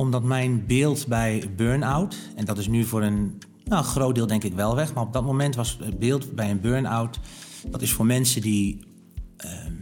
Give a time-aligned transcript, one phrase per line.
[0.00, 4.44] Omdat mijn beeld bij burn-out, en dat is nu voor een nou, groot deel denk
[4.44, 7.18] ik wel weg, maar op dat moment was het beeld bij een burn-out,
[7.70, 8.84] dat is voor mensen die
[9.36, 9.72] ehm,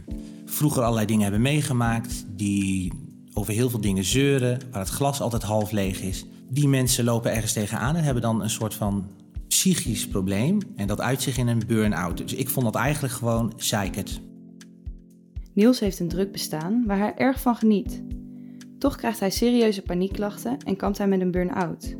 [0.45, 2.93] vroeger allerlei dingen hebben meegemaakt, die
[3.33, 6.25] over heel veel dingen zeuren, waar het glas altijd half leeg is.
[6.49, 9.07] Die mensen lopen ergens tegenaan en hebben dan een soort van
[9.47, 10.57] psychisch probleem.
[10.75, 12.17] En dat uit zich in een burn-out.
[12.17, 14.21] Dus ik vond dat eigenlijk gewoon zeikert.
[15.53, 18.01] Niels heeft een druk bestaan waar hij erg van geniet.
[18.79, 21.95] Toch krijgt hij serieuze paniekklachten en kampt hij met een burn-out.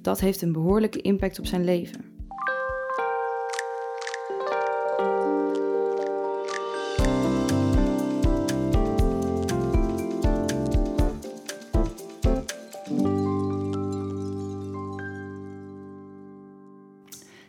[0.00, 2.10] Dat heeft een behoorlijke impact op zijn leven.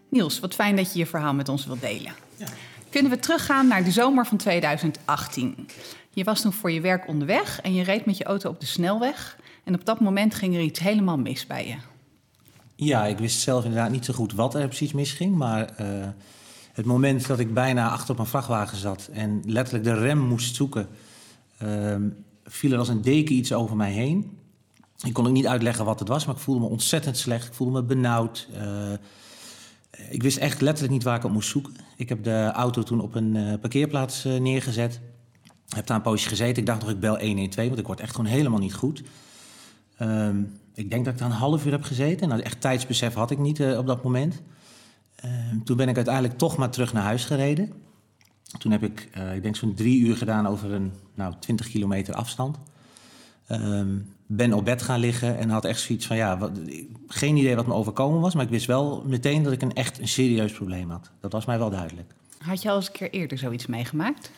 [0.09, 2.13] Niels, wat fijn dat je je verhaal met ons wilt delen.
[2.35, 2.47] Ja.
[2.93, 5.67] Kunnen we teruggaan naar de zomer van 2018?
[6.09, 8.65] Je was toen voor je werk onderweg en je reed met je auto op de
[8.65, 9.37] snelweg.
[9.63, 11.75] En op dat moment ging er iets helemaal mis bij je.
[12.75, 15.35] Ja, ik wist zelf inderdaad niet zo goed wat er precies misging.
[15.35, 15.87] Maar uh,
[16.73, 20.55] het moment dat ik bijna achter op een vrachtwagen zat en letterlijk de rem moest
[20.55, 20.87] zoeken,
[21.63, 21.95] uh,
[22.45, 24.37] viel er als een deken iets over mij heen.
[25.05, 27.47] Ik kon ook niet uitleggen wat het was, maar ik voelde me ontzettend slecht.
[27.47, 28.47] Ik voelde me benauwd.
[28.55, 28.93] Uh,
[30.09, 31.73] ik wist echt letterlijk niet waar ik op moest zoeken.
[31.97, 34.99] Ik heb de auto toen op een uh, parkeerplaats uh, neergezet.
[35.67, 36.57] Heb daar een poosje gezeten.
[36.57, 39.03] Ik dacht nog, ik bel 112, want ik word echt gewoon helemaal niet goed.
[40.01, 42.27] Um, ik denk dat ik daar een half uur heb gezeten.
[42.27, 44.41] Nou, echt tijdsbesef had ik niet uh, op dat moment.
[45.25, 47.71] Um, toen ben ik uiteindelijk toch maar terug naar huis gereden.
[48.57, 52.57] Toen heb ik, ik denk zo'n drie uur gedaan over een nou, 20 kilometer afstand.
[53.51, 56.51] Um, ben op bed gaan liggen en had echt zoiets van ja, wat,
[57.07, 59.99] geen idee wat me overkomen was, maar ik wist wel meteen dat ik een echt
[59.99, 61.11] een serieus probleem had.
[61.19, 62.13] Dat was mij wel duidelijk.
[62.37, 64.31] Had je al eens een keer eerder zoiets meegemaakt?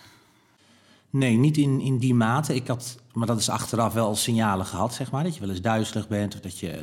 [1.10, 2.56] Nee, niet in, in die mate.
[2.56, 5.24] Ik had, maar dat is achteraf wel signalen gehad, zeg maar.
[5.24, 6.80] Dat je wel eens duizelig bent of dat je,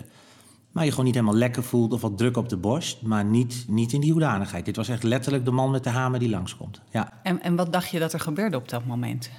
[0.70, 3.02] maar je gewoon niet helemaal lekker voelt of wat druk op de borst.
[3.02, 4.64] Maar niet, niet in die hoedanigheid.
[4.64, 6.80] Dit was echt letterlijk de man met de hamer die langskomt.
[6.90, 7.12] Ja.
[7.22, 9.30] En, en wat dacht je dat er gebeurde op dat moment?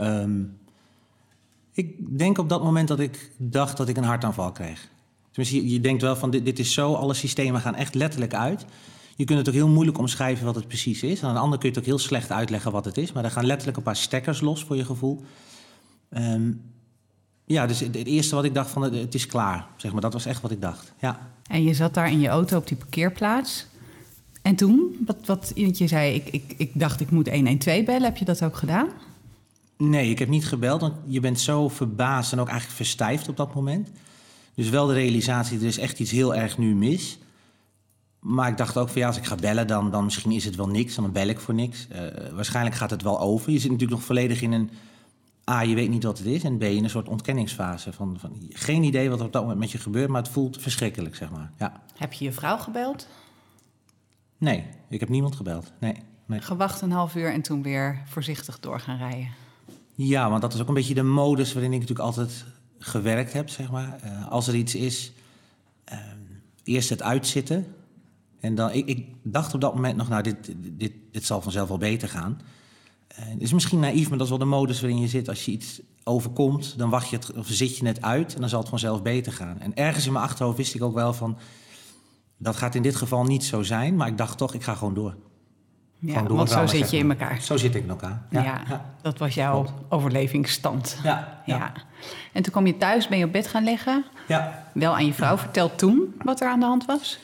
[0.00, 0.58] Um,
[1.72, 4.88] ik denk op dat moment dat ik dacht dat ik een hartaanval kreeg.
[5.32, 8.66] Je, je denkt wel van dit, dit is zo, alle systemen gaan echt letterlijk uit.
[9.16, 11.24] Je kunt het ook heel moeilijk omschrijven wat het precies is.
[11.24, 13.12] Aan de andere kun je het ook heel slecht uitleggen wat het is.
[13.12, 15.24] Maar er gaan letterlijk een paar stekkers los voor je gevoel.
[16.10, 16.62] Um,
[17.44, 19.66] ja, dus het, het, eerste wat ik dacht van het, is klaar.
[19.76, 20.92] Zeg maar, dat was echt wat ik dacht.
[21.00, 21.30] Ja.
[21.46, 23.66] En je zat daar in je auto op die parkeerplaats.
[24.42, 28.02] En toen, wat, wat je zei, ik, ik, ik dacht ik moet 112 bellen.
[28.02, 28.88] Heb je dat ook gedaan?
[29.80, 33.36] Nee, ik heb niet gebeld, want je bent zo verbaasd en ook eigenlijk verstijfd op
[33.36, 33.90] dat moment.
[34.54, 37.18] Dus wel de realisatie, er is echt iets heel erg nu mis.
[38.18, 40.56] Maar ik dacht ook van ja, als ik ga bellen, dan, dan misschien is het
[40.56, 40.94] wel niks.
[40.94, 41.86] Dan bel ik voor niks.
[41.92, 41.98] Uh,
[42.32, 43.52] waarschijnlijk gaat het wel over.
[43.52, 44.70] Je zit natuurlijk nog volledig in een...
[45.50, 46.44] A, je weet niet wat het is.
[46.44, 47.92] En B, in een soort ontkenningsfase.
[47.92, 50.60] Van, van, geen idee wat er op dat moment met je gebeurt, maar het voelt
[50.60, 51.52] verschrikkelijk, zeg maar.
[51.58, 51.82] Ja.
[51.96, 53.08] Heb je je vrouw gebeld?
[54.38, 55.72] Nee, ik heb niemand gebeld.
[55.80, 55.94] Nee,
[56.26, 56.40] nee.
[56.40, 59.28] Gewacht een half uur en toen weer voorzichtig door gaan rijden.
[60.02, 62.44] Ja, want dat is ook een beetje de modus waarin ik natuurlijk altijd
[62.78, 64.00] gewerkt heb, zeg maar.
[64.04, 65.12] Uh, als er iets is,
[65.92, 65.98] uh,
[66.64, 67.66] eerst het uitzitten.
[68.40, 71.68] En dan, ik, ik, dacht op dat moment nog, nou, dit, dit, dit zal vanzelf
[71.68, 72.40] wel beter gaan.
[73.12, 75.28] Uh, het is misschien naïef, maar dat is wel de modus waarin je zit.
[75.28, 78.48] Als je iets overkomt, dan wacht je het, of zit je het uit en dan
[78.48, 79.60] zal het vanzelf beter gaan.
[79.60, 81.38] En ergens in mijn achterhoofd wist ik ook wel van,
[82.36, 83.96] dat gaat in dit geval niet zo zijn.
[83.96, 85.16] Maar ik dacht toch, ik ga gewoon door.
[86.00, 87.42] Ja, want zo zit je in elkaar.
[87.42, 88.22] Zo zit ik in elkaar.
[88.30, 89.72] Ja, ja, dat was jouw Klopt.
[89.88, 90.98] overlevingsstand.
[91.02, 91.56] Ja, ja.
[91.56, 91.72] ja.
[92.32, 94.04] En toen kwam je thuis, ben je op bed gaan liggen.
[94.28, 94.66] Ja.
[94.74, 97.18] Wel aan je vrouw verteld toen wat er aan de hand was?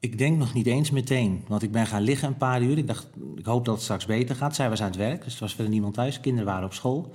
[0.00, 1.44] Ik denk nog niet eens meteen.
[1.48, 2.78] Want ik ben gaan liggen een paar uur.
[2.78, 3.06] Ik dacht,
[3.36, 4.54] ik hoop dat het straks beter gaat.
[4.54, 6.20] Zij was aan het werk, dus er was verder niemand thuis.
[6.20, 7.14] Kinderen waren op school.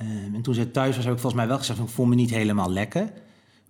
[0.00, 1.78] Um, en toen ze thuis was, heb ik volgens mij wel gezegd...
[1.78, 3.12] ik voel me niet helemaal lekker.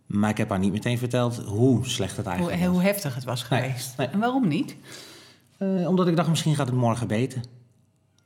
[0.06, 2.76] Maar ik heb haar niet meteen verteld hoe slecht het eigenlijk hoe, was.
[2.76, 3.96] Hoe heftig het was geweest.
[3.96, 4.14] Nee, nee.
[4.14, 4.76] En waarom niet?
[5.58, 7.40] Uh, omdat ik dacht, misschien gaat het morgen beter.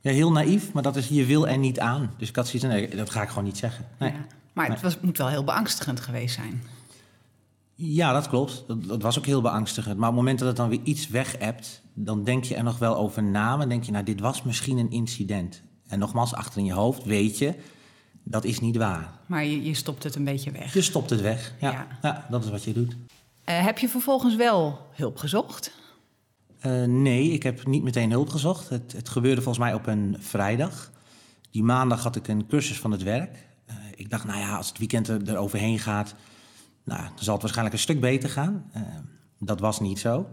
[0.00, 2.14] Ja, heel naïef, maar dat is je wil er niet aan.
[2.16, 3.86] Dus ik had zoiets nee, dat ga ik gewoon niet zeggen.
[3.98, 4.12] Nee.
[4.12, 6.62] Ja, maar het was, moet wel heel beangstigend geweest zijn.
[7.74, 8.64] Ja, dat klopt.
[8.66, 9.96] Dat, dat, was ook heel beangstigend.
[9.96, 12.62] Maar op het moment dat het dan weer iets weg hebt, dan denk je er
[12.62, 13.56] nog wel over na.
[13.56, 15.62] Dan denk je, nou, dit was misschien een incident.
[15.86, 17.54] En nogmaals, achter in je hoofd weet je,
[18.22, 19.10] dat is niet waar.
[19.26, 20.74] Maar je, je stopt het een beetje weg.
[20.74, 21.70] Je stopt het weg, ja.
[21.70, 21.86] ja.
[22.02, 22.96] ja dat is wat je doet.
[23.48, 25.72] Uh, heb je vervolgens wel hulp gezocht?
[26.66, 28.68] Uh, nee, ik heb niet meteen hulp gezocht.
[28.68, 30.90] Het, het, gebeurde volgens mij op een vrijdag.
[31.50, 33.48] Die maandag had ik een cursus van het werk.
[33.70, 36.14] Uh, ik dacht, nou ja, als het weekend er, er overheen gaat,
[36.84, 38.70] nou, dan zal het waarschijnlijk een stuk beter gaan.
[38.76, 38.82] Uh,
[39.38, 40.26] dat was niet zo.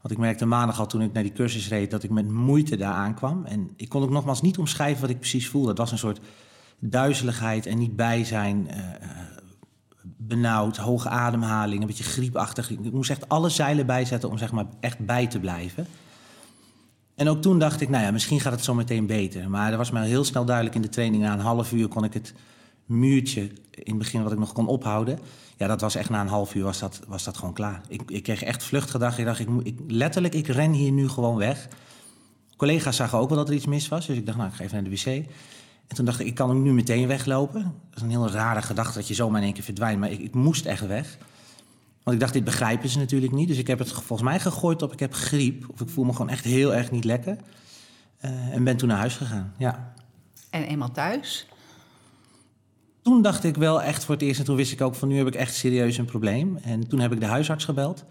[0.00, 2.76] Want ik merkte maandag al toen ik naar die cursus reed dat ik met moeite
[2.76, 3.44] daar aankwam.
[3.44, 5.68] En ik kon ook nogmaals niet omschrijven wat ik precies voelde.
[5.68, 6.20] Het was een soort
[6.78, 8.68] duizeligheid en niet bij zijn,
[10.16, 12.70] benauwd, hoge ademhaling, een beetje griepachtig.
[12.70, 15.86] Ik moest echt alle zeilen bijzetten om zeg maar echt bij te blijven.
[17.14, 19.50] En ook toen dacht ik, nou ja, misschien gaat het zo meteen beter.
[19.50, 22.04] Maar er was mij heel snel duidelijk in de training, na een half uur kon
[22.04, 22.34] ik het
[22.86, 25.18] muurtje in het begin wat ik nog kon ophouden.
[25.56, 27.80] Ja, dat was echt na een half uur was dat, was dat gewoon klaar.
[27.88, 29.20] Ik, ik kreeg echt vluchtgedachten.
[29.20, 31.68] Ik dacht, ik, ik, letterlijk, ik ren hier nu gewoon weg.
[32.56, 34.06] Collega's zagen ook wel dat er iets mis was.
[34.06, 35.26] Dus ik dacht, nou, ik ga even naar de wc.
[35.86, 37.62] En toen dacht ik, ik kan hem nu meteen weglopen.
[37.62, 40.00] Dat is een heel rare gedachte dat je zomaar in één keer verdwijnt.
[40.00, 41.18] Maar ik, ik moest echt weg.
[42.02, 43.48] Want ik dacht, dit begrijpen ze natuurlijk niet.
[43.48, 45.66] Dus ik heb het volgens mij gegooid op ik heb griep.
[45.72, 47.36] Of ik voel me gewoon echt heel erg niet lekker.
[48.24, 49.92] Uh, en ben toen naar huis gegaan, ja.
[50.50, 51.46] En eenmaal thuis?
[53.02, 54.38] Toen dacht ik wel echt voor het eerst...
[54.38, 56.56] en toen wist ik ook van nu heb ik echt serieus een probleem.
[56.56, 58.04] En toen heb ik de huisarts gebeld.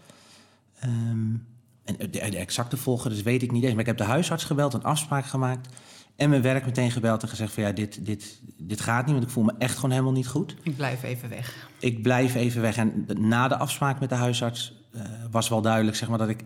[0.83, 1.47] Um,
[1.83, 3.71] en de, de exacte volgorde weet ik niet eens.
[3.71, 5.67] Maar ik heb de huisarts gebeld, een afspraak gemaakt...
[6.15, 9.25] En mijn werk meteen gebeld en gezegd van ja, dit, dit, dit gaat niet, want
[9.25, 10.55] ik voel me echt gewoon helemaal niet goed.
[10.61, 11.69] Ik blijf even weg.
[11.79, 12.77] Ik blijf even weg.
[12.77, 15.01] En na de afspraak met de huisarts uh,
[15.31, 16.43] was wel duidelijk zeg maar, dat ik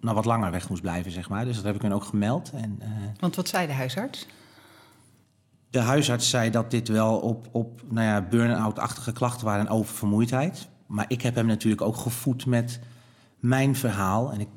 [0.00, 1.12] nou wat langer weg moest blijven.
[1.12, 1.44] Zeg maar.
[1.44, 2.50] Dus dat heb ik hun ook gemeld.
[2.54, 2.88] En, uh,
[3.18, 4.26] want wat zei de huisarts?
[5.70, 10.68] De huisarts zei dat dit wel op, op nou ja, burn-out-achtige klachten waren en oververmoeidheid.
[10.86, 12.80] Maar ik heb hem natuurlijk ook gevoed met
[13.38, 14.32] mijn verhaal.
[14.32, 14.48] En ik,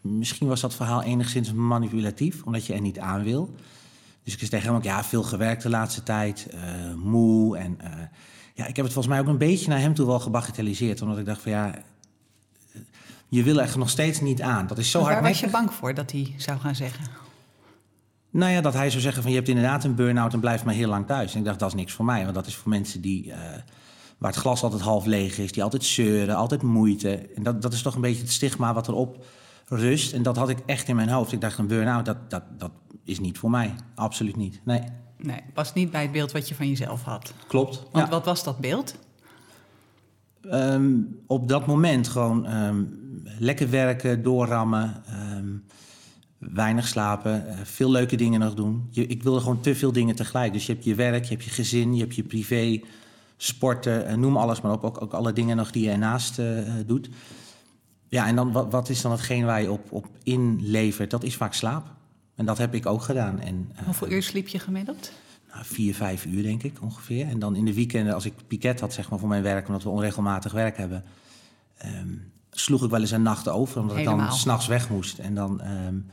[0.00, 3.54] misschien was dat verhaal enigszins manipulatief, omdat je er niet aan wil.
[4.28, 7.56] Dus ik zei tegen hem ook, ja, veel gewerkt de laatste tijd, uh, moe.
[7.56, 7.88] En uh,
[8.54, 11.02] ja, ik heb het volgens mij ook een beetje naar hem toe wel gebagatelliseerd.
[11.02, 11.74] Omdat ik dacht van ja,
[13.28, 14.66] je wil er nog steeds niet aan.
[14.66, 15.14] Dat is zo hard.
[15.14, 17.04] Waar was je bang voor dat hij zou gaan zeggen?
[18.30, 20.74] Nou ja, dat hij zou zeggen van je hebt inderdaad een burn-out en blijf maar
[20.74, 21.32] heel lang thuis.
[21.32, 22.22] En ik dacht, dat is niks voor mij.
[22.22, 23.34] Want dat is voor mensen die, uh,
[24.18, 27.28] waar het glas altijd half leeg is, die altijd zeuren, altijd moeite.
[27.36, 29.24] En dat, dat is toch een beetje het stigma wat erop
[29.68, 30.12] rust.
[30.12, 31.32] En dat had ik echt in mijn hoofd.
[31.32, 32.70] Ik dacht, een burn-out, dat, dat, dat
[33.04, 33.74] is niet voor mij.
[33.94, 34.60] Absoluut niet.
[34.64, 34.82] Nee.
[35.18, 37.32] Nee, past niet bij het beeld wat je van jezelf had.
[37.46, 37.82] Klopt.
[37.92, 38.10] Want ja.
[38.10, 38.94] wat was dat beeld?
[40.42, 42.98] Um, op dat moment gewoon um,
[43.38, 45.02] lekker werken, doorrammen,
[45.36, 45.64] um,
[46.38, 48.88] weinig slapen, uh, veel leuke dingen nog doen.
[48.90, 50.52] Je, ik wilde gewoon te veel dingen tegelijk.
[50.52, 52.80] Dus je hebt je werk, je hebt je gezin, je hebt je privé,
[53.36, 54.84] sporten, uh, noem alles maar op.
[54.84, 56.46] Ook, ook alle dingen nog die je ernaast uh,
[56.86, 57.08] doet.
[58.08, 61.10] Ja, en dan wat, wat is dan hetgeen waar je op, op inlevert?
[61.10, 61.86] Dat is vaak slaap.
[62.34, 63.40] En dat heb ik ook gedaan.
[63.40, 65.12] En, uh, Hoeveel uur sliep je gemiddeld?
[65.52, 67.26] Nou, vier, vijf uur denk ik ongeveer.
[67.26, 69.82] En dan in de weekenden, als ik piket had zeg maar, voor mijn werk, omdat
[69.82, 71.04] we onregelmatig werk hebben,
[71.84, 74.18] um, sloeg ik wel eens een nacht over, omdat Helemaal.
[74.18, 75.18] ik dan s'nachts weg moest.
[75.18, 76.06] En dan um,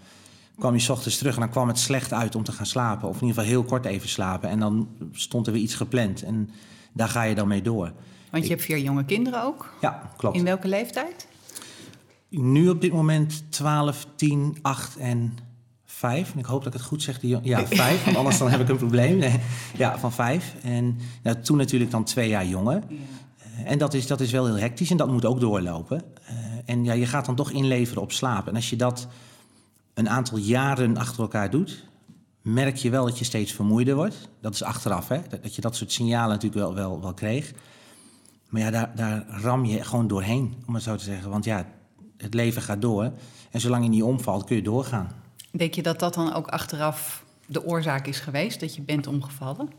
[0.57, 3.07] kwam je s ochtends terug en dan kwam het slecht uit om te gaan slapen.
[3.09, 4.49] Of in ieder geval heel kort even slapen.
[4.49, 6.23] En dan stond er weer iets gepland.
[6.23, 6.49] En
[6.93, 7.91] daar ga je dan mee door.
[8.31, 9.73] Want je ik, hebt vier jonge kinderen ook?
[9.81, 10.37] Ja, klopt.
[10.37, 11.27] In welke leeftijd?
[12.39, 15.37] Nu op dit moment 12, 10, 8 en
[15.85, 16.33] vijf.
[16.33, 17.19] En ik hoop dat ik het goed zeg.
[17.19, 19.17] Die, ja, vijf, want anders dan heb ik een probleem.
[19.17, 19.39] Nee,
[19.77, 20.55] ja, van vijf.
[20.63, 22.83] En nou, toen natuurlijk dan twee jaar jonger.
[22.89, 22.95] Ja.
[23.59, 26.03] Uh, en dat is, dat is wel heel hectisch en dat moet ook doorlopen.
[26.21, 26.35] Uh,
[26.65, 28.47] en ja, je gaat dan toch inleveren op slaap.
[28.47, 29.07] En als je dat
[29.93, 31.83] een aantal jaren achter elkaar doet...
[32.41, 34.29] merk je wel dat je steeds vermoeider wordt.
[34.41, 35.19] Dat is achteraf, hè?
[35.29, 37.53] Dat, dat je dat soort signalen natuurlijk wel, wel, wel kreeg.
[38.49, 41.29] Maar ja, daar, daar ram je gewoon doorheen, om het zo te zeggen.
[41.29, 41.65] Want ja,
[42.25, 43.11] het leven gaat door.
[43.51, 45.11] En zolang je niet omvalt, kun je doorgaan.
[45.51, 49.69] Denk je dat dat dan ook achteraf de oorzaak is geweest, dat je bent omgevallen?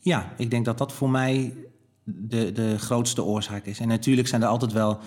[0.00, 1.54] Ja, ik denk dat dat voor mij
[2.02, 3.80] de, de grootste oorzaak is.
[3.80, 4.98] En natuurlijk zijn er altijd wel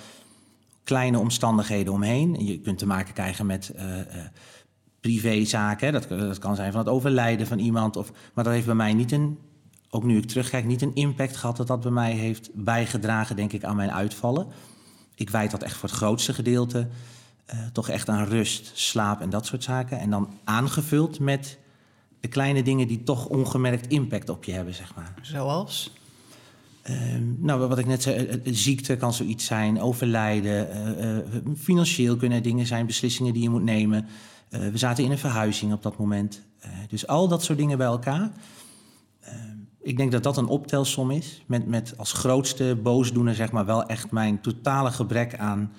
[0.84, 2.46] kleine omstandigheden omheen.
[2.46, 4.04] Je kunt te maken krijgen met uh, uh,
[5.00, 5.94] privézaken.
[5.94, 7.98] Dat, dat kan zijn van het overlijden van iemand.
[7.98, 9.40] Of, maar dat heeft bij mij niet een,
[9.90, 13.54] ook nu ik terugkijk, niet een impact gehad dat dat bij mij heeft bijgedragen, denk
[13.54, 14.48] ik, aan mijn uitvallen.
[15.18, 16.88] Ik wijd dat echt voor het grootste gedeelte
[17.54, 20.00] uh, toch echt aan rust, slaap en dat soort zaken.
[20.00, 21.58] En dan aangevuld met
[22.20, 25.14] de kleine dingen die toch ongemerkt impact op je hebben, zeg maar.
[25.22, 25.92] Zoals?
[26.90, 26.96] Uh,
[27.38, 30.68] nou, wat ik net zei, ziekte kan zoiets zijn, overlijden.
[31.00, 34.08] Uh, financieel kunnen er dingen zijn, beslissingen die je moet nemen.
[34.50, 36.42] we zaten in een verhuizing op dat moment.
[36.88, 38.32] dus al dat soort dingen bij elkaar.
[39.88, 41.42] Ik denk dat dat een optelsom is.
[41.46, 45.74] Met, met als grootste boosdoener, zeg maar, wel echt mijn totale gebrek aan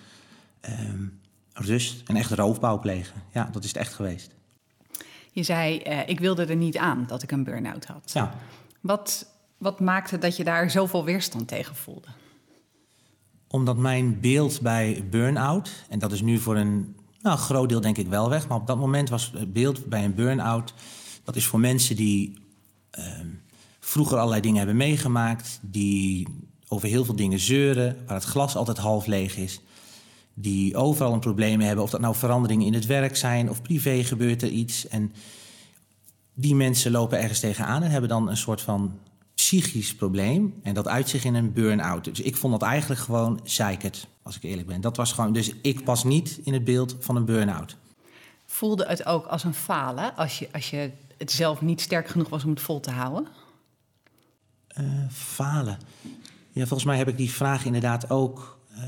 [0.60, 1.06] ehm,
[1.52, 3.22] rust en echt roofbouw plegen.
[3.32, 4.34] Ja, dat is het echt geweest.
[5.32, 8.10] Je zei, uh, ik wilde er niet aan dat ik een burn-out had.
[8.12, 8.34] Ja.
[8.80, 9.26] Wat,
[9.58, 12.08] wat maakte dat je daar zoveel weerstand tegen voelde?
[13.46, 17.98] Omdat mijn beeld bij burn-out, en dat is nu voor een nou, groot deel denk
[17.98, 20.74] ik wel weg, maar op dat moment was het beeld bij een burn-out,
[21.24, 22.38] dat is voor mensen die
[22.98, 23.04] uh,
[23.88, 26.28] vroeger allerlei dingen hebben meegemaakt, die
[26.68, 29.60] over heel veel dingen zeuren, waar het glas altijd half leeg is
[30.40, 31.84] die overal een probleem hebben.
[31.84, 34.88] Of dat nou veranderingen in het werk zijn of privé gebeurt er iets.
[34.88, 35.12] En
[36.34, 38.98] die mensen lopen ergens tegenaan en hebben dan een soort van
[39.34, 42.04] psychisch probleem en dat uit zich in een burn-out.
[42.04, 44.80] Dus ik vond dat eigenlijk gewoon zeikert, als ik eerlijk ben.
[44.80, 47.76] Dat was gewoon, dus ik pas niet in het beeld van een burn-out.
[48.46, 52.28] Voelde het ook als een falen als je, als je het zelf niet sterk genoeg
[52.28, 53.26] was om het vol te houden?
[54.80, 55.78] Uh, falen.
[56.50, 58.78] Ja, volgens mij heb ik die vraag inderdaad ook uh,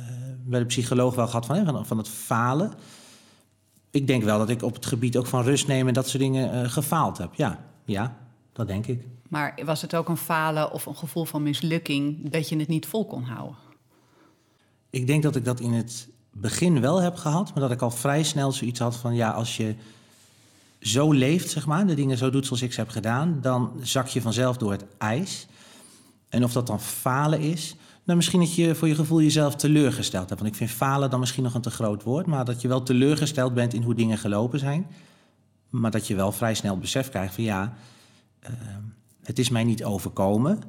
[0.45, 2.73] bij de psycholoog wel gehad van, hè, van, van het falen.
[3.91, 6.23] Ik denk wel dat ik op het gebied ook van rust nemen en dat soort
[6.23, 7.35] dingen uh, gefaald heb.
[7.35, 8.17] Ja, ja,
[8.53, 9.05] dat denk ik.
[9.29, 12.87] Maar was het ook een falen of een gevoel van mislukking dat je het niet
[12.87, 13.57] vol kon houden?
[14.91, 17.91] Ik denk dat ik dat in het begin wel heb gehad, maar dat ik al
[17.91, 19.75] vrij snel zoiets had van ja, als je
[20.81, 24.07] zo leeft, zeg maar, de dingen zo doet zoals ik ze heb gedaan, dan zak
[24.07, 25.47] je vanzelf door het ijs.
[26.31, 30.29] En of dat dan falen is, nou misschien dat je voor je gevoel jezelf teleurgesteld
[30.29, 30.41] hebt.
[30.41, 32.83] Want ik vind falen dan misschien nog een te groot woord, maar dat je wel
[32.83, 34.87] teleurgesteld bent in hoe dingen gelopen zijn.
[35.71, 37.75] Maar dat je wel vrij snel besef krijgt van ja,
[38.43, 38.51] uh,
[39.23, 40.63] het is mij niet overkomen.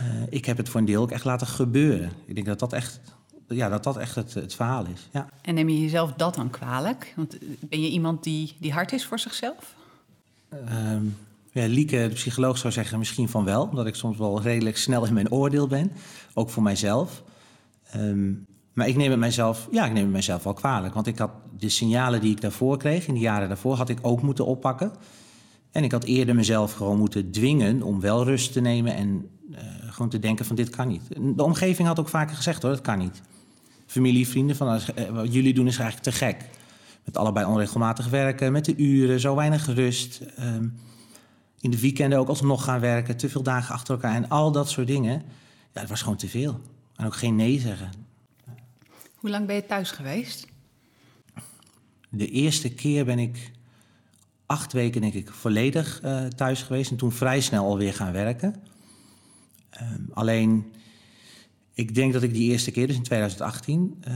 [0.00, 2.10] Uh, ik heb het voor een deel ook echt laten gebeuren.
[2.24, 3.00] Ik denk dat dat echt,
[3.48, 5.08] ja, dat dat echt het, het verhaal is.
[5.12, 5.28] Ja.
[5.42, 7.12] En neem je jezelf dat dan kwalijk?
[7.16, 9.74] Want ben je iemand die, die hard is voor zichzelf?
[10.52, 10.96] Uh,
[11.54, 13.62] ja, Lieke, de psycholoog, zou zeggen misschien van wel.
[13.62, 15.92] Omdat ik soms wel redelijk snel in mijn oordeel ben.
[16.34, 17.22] Ook voor mijzelf.
[17.96, 20.94] Um, maar ik neem het mijzelf, ja, ik neem het mijzelf wel kwalijk.
[20.94, 23.98] Want ik had de signalen die ik daarvoor kreeg, in de jaren daarvoor, had ik
[24.02, 24.92] ook moeten oppakken.
[25.72, 29.58] En ik had eerder mezelf gewoon moeten dwingen om wel rust te nemen en uh,
[29.88, 31.02] gewoon te denken van dit kan niet.
[31.36, 33.22] De omgeving had ook vaker gezegd hoor, dat kan niet.
[33.86, 36.48] Familie, vrienden, van, uh, wat jullie doen is eigenlijk te gek.
[37.04, 40.20] Met allebei onregelmatig werken, met de uren, zo weinig rust.
[40.40, 40.74] Um,
[41.64, 44.70] in de weekenden ook alsnog gaan werken, te veel dagen achter elkaar en al dat
[44.70, 45.22] soort dingen.
[45.72, 46.60] Ja, dat was gewoon te veel.
[46.96, 47.92] En ook geen nee zeggen.
[49.14, 50.46] Hoe lang ben je thuis geweest?
[52.08, 53.50] De eerste keer ben ik
[54.46, 56.90] acht weken, denk ik, volledig uh, thuis geweest.
[56.90, 58.54] En toen vrij snel alweer gaan werken.
[59.82, 60.72] Um, alleen,
[61.74, 64.14] ik denk dat ik die eerste keer, dus in 2018, uh,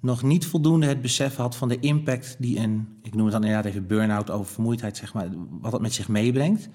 [0.00, 3.44] nog niet voldoende het besef had van de impact die een, ik noem het dan
[3.44, 5.28] inderdaad even burn-out vermoeidheid, zeg maar,
[5.60, 6.68] wat dat met zich meebrengt.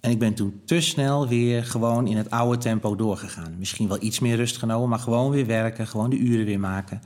[0.00, 3.54] En ik ben toen te snel weer gewoon in het oude tempo doorgegaan.
[3.58, 7.00] Misschien wel iets meer rust genomen, maar gewoon weer werken, gewoon de uren weer maken.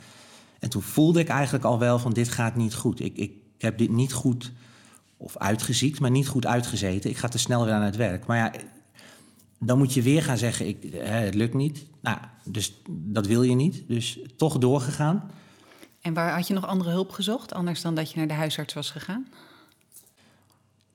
[0.59, 3.01] En toen voelde ik eigenlijk al wel van dit gaat niet goed.
[3.01, 4.53] Ik, ik heb dit niet goed
[5.17, 7.11] of uitgeziekt, maar niet goed uitgezeten.
[7.11, 8.27] Ik ga te snel weer aan het werk.
[8.27, 8.53] Maar ja,
[9.59, 11.87] dan moet je weer gaan zeggen, ik, hè, het lukt niet.
[12.01, 13.85] Nou, dus dat wil je niet.
[13.89, 15.31] Dus toch doorgegaan.
[16.01, 18.75] En waar had je nog andere hulp gezocht, anders dan dat je naar de huisarts
[18.75, 19.27] was gegaan?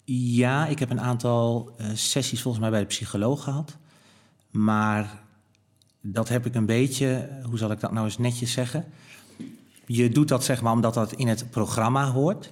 [0.05, 3.77] Ja, ik heb een aantal uh, sessies volgens mij bij de psycholoog gehad.
[4.51, 5.23] Maar
[6.01, 8.85] dat heb ik een beetje, hoe zal ik dat nou eens netjes zeggen?
[9.85, 12.51] Je doet dat zeg maar omdat dat in het programma hoort.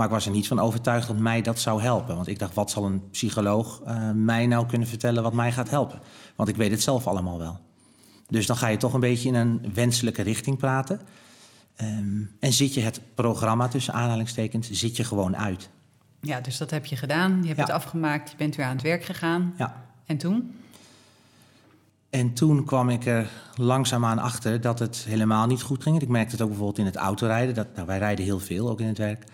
[0.00, 2.14] Maar ik was er niet van overtuigd dat mij dat zou helpen.
[2.14, 5.70] Want ik dacht, wat zal een psycholoog uh, mij nou kunnen vertellen wat mij gaat
[5.70, 6.00] helpen?
[6.36, 7.60] Want ik weet het zelf allemaal wel.
[8.28, 11.00] Dus dan ga je toch een beetje in een wenselijke richting praten.
[11.82, 15.70] Um, en zit je het programma tussen aanhalingstekens, zit je gewoon uit.
[16.20, 17.38] Ja, dus dat heb je gedaan.
[17.40, 17.64] Je hebt ja.
[17.64, 19.54] het afgemaakt, je bent weer aan het werk gegaan.
[19.58, 19.84] Ja.
[20.06, 20.54] En toen?
[22.10, 26.02] En toen kwam ik er langzaamaan achter dat het helemaal niet goed ging.
[26.02, 27.54] Ik merkte het ook bijvoorbeeld in het autorijden.
[27.54, 29.24] Dat, nou, wij rijden heel veel, ook in het werk.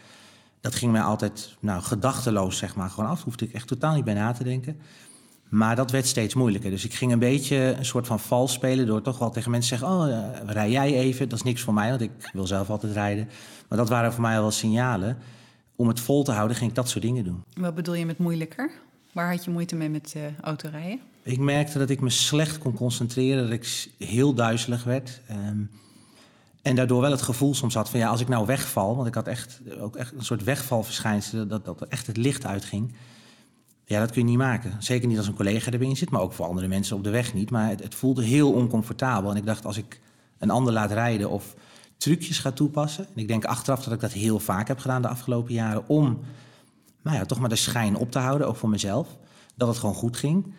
[0.60, 3.24] Dat ging mij altijd nou, gedachteloos zeg maar, gewoon af.
[3.24, 4.76] Hoefde ik echt totaal niet bij na te denken.
[5.48, 6.70] Maar dat werd steeds moeilijker.
[6.70, 8.86] Dus ik ging een beetje een soort van vals spelen...
[8.86, 9.98] door toch wel tegen mensen te zeggen...
[9.98, 11.88] oh, uh, rij jij even, dat is niks voor mij...
[11.88, 13.28] want ik wil zelf altijd rijden.
[13.68, 15.18] Maar dat waren voor mij wel signalen.
[15.76, 17.44] Om het vol te houden ging ik dat soort dingen doen.
[17.54, 18.70] Wat bedoel je met moeilijker?
[19.12, 21.00] Waar had je moeite mee met uh, autorijden?
[21.22, 23.42] Ik merkte dat ik me slecht kon concentreren...
[23.42, 25.20] dat ik heel duizelig werd...
[25.30, 25.70] Um,
[26.66, 29.14] en daardoor wel het gevoel soms had van ja, als ik nou wegval, want ik
[29.14, 32.92] had echt ook echt een soort wegvalverschijnsel, dat, dat echt het licht uitging.
[33.84, 34.72] Ja, dat kun je niet maken.
[34.78, 37.34] Zeker niet als een collega erbij zit, maar ook voor andere mensen op de weg
[37.34, 37.50] niet.
[37.50, 39.30] Maar het, het voelde heel oncomfortabel.
[39.30, 40.00] En ik dacht, als ik
[40.38, 41.54] een ander laat rijden of
[41.96, 43.06] trucjes ga toepassen.
[43.14, 45.88] En ik denk achteraf dat ik dat heel vaak heb gedaan de afgelopen jaren.
[45.88, 46.18] Om
[47.02, 49.08] nou ja, toch maar de schijn op te houden, ook voor mezelf.
[49.54, 50.54] Dat het gewoon goed ging.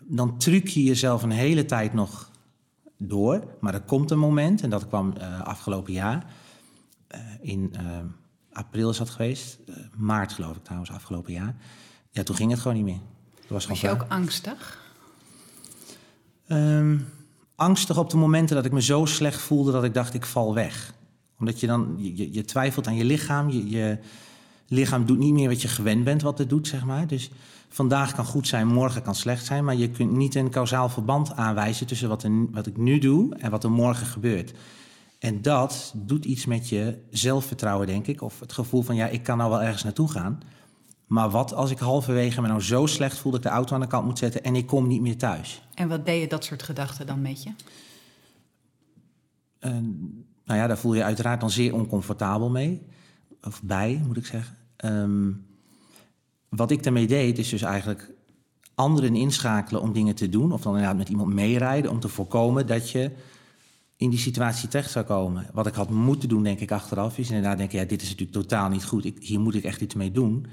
[0.00, 2.30] Dan truc je jezelf een hele tijd nog
[2.96, 3.44] door.
[3.60, 6.26] Maar er komt een moment, en dat kwam uh, afgelopen jaar.
[7.14, 7.80] Uh, in uh,
[8.52, 9.58] april is dat geweest.
[9.96, 11.56] maart geloof ik trouwens, afgelopen jaar.
[12.10, 13.00] Ja, toen ging het gewoon niet meer.
[13.48, 14.84] was, was je ook angstig?
[16.48, 17.08] Um,
[17.54, 20.54] angstig op de momenten dat ik me zo slecht voelde dat ik dacht ik val
[20.54, 20.94] weg.
[21.38, 23.50] Omdat je dan, je, je twijfelt aan je lichaam.
[23.50, 23.98] Je, je,
[24.68, 27.06] lichaam doet niet meer wat je gewend bent wat het doet, zeg maar.
[27.06, 27.30] Dus
[27.68, 29.64] vandaag kan goed zijn, morgen kan slecht zijn.
[29.64, 33.34] Maar je kunt niet een kausaal verband aanwijzen tussen wat, er, wat ik nu doe
[33.34, 34.52] en wat er morgen gebeurt.
[35.18, 38.22] En dat doet iets met je zelfvertrouwen, denk ik.
[38.22, 40.40] Of het gevoel van, ja, ik kan nou wel ergens naartoe gaan.
[41.06, 43.80] Maar wat als ik halverwege me nou zo slecht voel dat ik de auto aan
[43.80, 45.62] de kant moet zetten en ik kom niet meer thuis?
[45.74, 47.50] En wat deed je dat soort gedachten dan met je?
[49.60, 49.70] Uh,
[50.44, 52.86] nou ja, daar voel je uiteraard dan zeer oncomfortabel mee.
[53.42, 54.56] Of bij, moet ik zeggen.
[54.84, 55.46] Um,
[56.48, 58.14] wat ik daarmee deed, is dus eigenlijk
[58.74, 60.52] anderen inschakelen om dingen te doen.
[60.52, 63.10] Of dan inderdaad met iemand meerijden om te voorkomen dat je
[63.96, 65.46] in die situatie terecht zou komen.
[65.52, 67.78] Wat ik had moeten doen, denk ik, achteraf, is inderdaad denken...
[67.78, 70.46] ja, dit is natuurlijk totaal niet goed, ik, hier moet ik echt iets mee doen.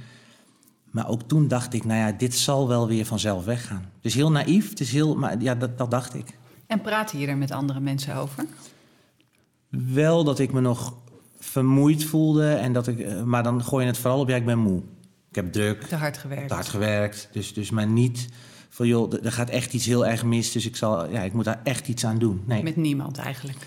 [0.91, 3.89] Maar ook toen dacht ik, nou ja, dit zal wel weer vanzelf weggaan.
[4.01, 6.37] Dus heel naïef, het is heel, maar ja, dat, dat dacht ik.
[6.67, 8.45] En praatte je er met andere mensen over?
[9.69, 10.97] Wel dat ik me nog
[11.39, 14.45] vermoeid voelde, en dat ik, eh, maar dan gooi je het vooral op, ja, ik
[14.45, 14.81] ben moe.
[15.33, 15.83] Ik heb druk.
[15.83, 16.47] Te hard gewerkt.
[16.47, 17.29] Te hard gewerkt.
[17.31, 18.27] Dus, dus maar niet
[18.69, 20.51] van joh, er gaat echt iets heel erg mis.
[20.51, 22.43] Dus ik, zal, ja, ik moet daar echt iets aan doen.
[22.45, 22.63] Nee.
[22.63, 23.57] Met niemand eigenlijk?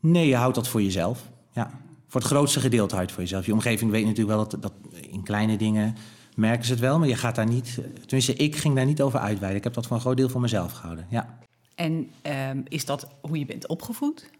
[0.00, 1.28] Nee, je houdt dat voor jezelf.
[1.52, 1.70] Ja.
[2.08, 3.46] Voor het grootste gedeelte houdt voor jezelf.
[3.46, 4.72] Je omgeving weet natuurlijk wel dat, dat
[5.10, 5.96] in kleine dingen
[6.34, 6.98] merken ze het wel.
[6.98, 7.78] Maar je gaat daar niet...
[8.00, 9.58] Tenminste, ik ging daar niet over uitweiden.
[9.58, 11.06] Ik heb dat voor een groot deel voor mezelf gehouden.
[11.10, 11.38] Ja.
[11.74, 12.10] En
[12.50, 14.30] um, is dat hoe je bent opgevoed?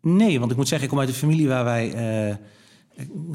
[0.00, 2.28] Nee, want ik moet zeggen, ik kom uit een familie waar wij...
[2.30, 2.34] Uh,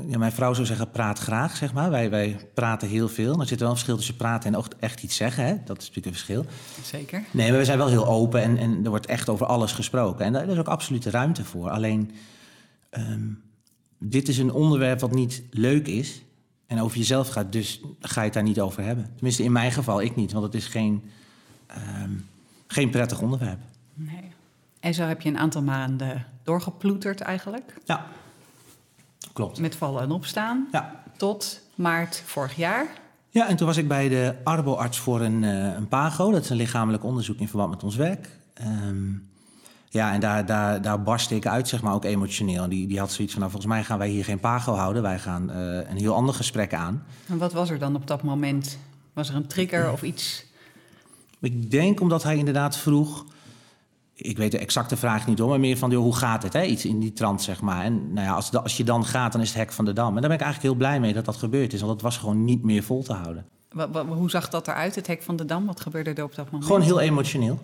[0.08, 1.90] ja, mijn vrouw zou zeggen, praat graag, zeg maar.
[1.90, 3.40] Wij, wij praten heel veel.
[3.40, 5.46] Er zit wel een verschil tussen praten en ook echt iets zeggen.
[5.46, 5.56] Hè?
[5.66, 6.46] Dat is natuurlijk een verschil.
[6.84, 7.24] Zeker.
[7.32, 10.26] Nee, maar we zijn wel heel open en, en er wordt echt over alles gesproken.
[10.26, 11.70] En daar is ook absoluut ruimte voor.
[11.70, 12.12] Alleen,
[12.92, 13.42] um,
[13.98, 16.22] dit is een onderwerp wat niet leuk is
[16.68, 17.52] en over jezelf gaat.
[17.52, 19.12] Dus ga je het daar niet over hebben.
[19.16, 20.32] Tenminste, in mijn geval, ik niet.
[20.32, 21.04] Want het is geen,
[22.04, 22.26] um,
[22.68, 23.60] geen prettig onderwerp.
[23.94, 24.32] Nee.
[24.80, 27.74] En zo heb je een aantal maanden doorgeploeterd eigenlijk?
[27.86, 28.08] Ja.
[29.34, 29.60] Klopt.
[29.60, 30.68] Met vallen en opstaan.
[30.72, 31.04] Ja.
[31.18, 32.88] Tot maart vorig jaar.
[33.30, 36.32] Ja, en toen was ik bij de arboarts voor een, uh, een PAGO.
[36.32, 38.30] Dat is een lichamelijk onderzoek in verband met ons werk.
[38.62, 39.30] Um,
[39.90, 42.70] ja, en daar, daar, daar barstte ik uit, zeg maar, ook emotioneel.
[42.70, 45.02] Die, die had zoiets van, nou, volgens mij gaan wij hier geen PAGO houden.
[45.02, 45.56] Wij gaan uh,
[45.90, 47.04] een heel ander gesprek aan.
[47.28, 48.78] En wat was er dan op dat moment?
[49.14, 50.46] Was er een trigger of iets?
[51.40, 53.26] Ik denk omdat hij inderdaad vroeg
[54.22, 56.54] ik weet de exacte vraag niet hoor, maar meer van joh, hoe gaat het?
[56.54, 56.64] Hè?
[56.64, 57.84] Iets in die trant, zeg maar.
[57.84, 60.16] En nou ja, als, als je dan gaat, dan is het hek van de dam.
[60.16, 62.18] En daar ben ik eigenlijk heel blij mee dat dat gebeurd is, want het was
[62.18, 63.46] gewoon niet meer vol te houden.
[64.08, 65.66] hoe zag dat eruit, het hek van de dam?
[65.66, 66.66] Wat gebeurde er op dat moment?
[66.66, 67.60] Gewoon heel emotioneel.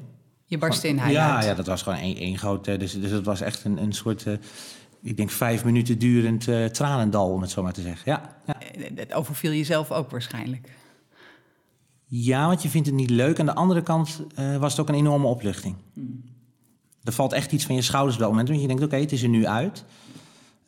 [0.45, 2.65] Je barstte in hij ja, ja, dat was gewoon één, één groot...
[2.65, 4.25] Dus, dus het was echt een, een soort...
[4.25, 4.33] Uh,
[5.01, 8.11] ik denk vijf minuten durend uh, tranendal, om het zo maar te zeggen.
[8.11, 8.55] Ja, ja.
[8.95, 10.69] Het overviel jezelf ook waarschijnlijk.
[12.05, 13.39] Ja, want je vindt het niet leuk.
[13.39, 15.75] Aan de andere kant uh, was het ook een enorme opluchting.
[15.93, 16.23] Hmm.
[17.07, 18.47] Er valt echt iets van je schouders op dat moment.
[18.47, 19.83] Want je denkt, oké, okay, het is er nu uit.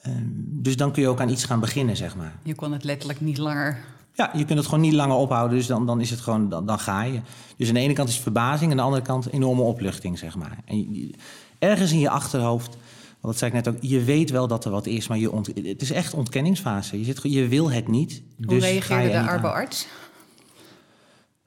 [0.07, 2.35] Uh, dus dan kun je ook aan iets gaan beginnen, zeg maar.
[2.43, 3.77] Je kon het letterlijk niet langer...
[4.13, 5.57] Ja, je kunt het gewoon niet langer ophouden.
[5.57, 7.19] Dus dan, dan is het gewoon, dan, dan ga je.
[7.57, 8.71] Dus aan de ene kant is het verbazing.
[8.71, 10.57] Aan de andere kant enorme opluchting, zeg maar.
[10.65, 11.13] En je,
[11.59, 12.77] ergens in je achterhoofd...
[13.21, 15.31] Want dat zei ik net ook, je weet wel dat er wat is, maar je
[15.31, 16.99] ont, het is echt ontkenningsfase.
[16.99, 18.21] Je, zit, je wil het niet.
[18.37, 19.87] Hoe dus reageerde de arboarts?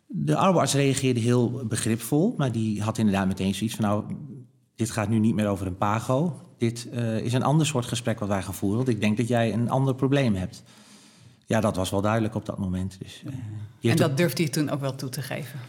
[0.07, 3.85] De arboarts reageerde heel begripvol, maar die had inderdaad meteen zoiets van...
[3.85, 4.05] nou,
[4.82, 6.40] dit gaat nu niet meer over een pago.
[6.58, 8.78] Dit uh, is een ander soort gesprek wat wij gaan voeren.
[8.78, 10.62] Want ik denk dat jij een ander probleem hebt.
[11.46, 12.96] Ja, dat was wel duidelijk op dat moment.
[12.98, 13.22] Dus,
[13.80, 15.60] uh, en dat durfde hij toen ook wel toe te geven?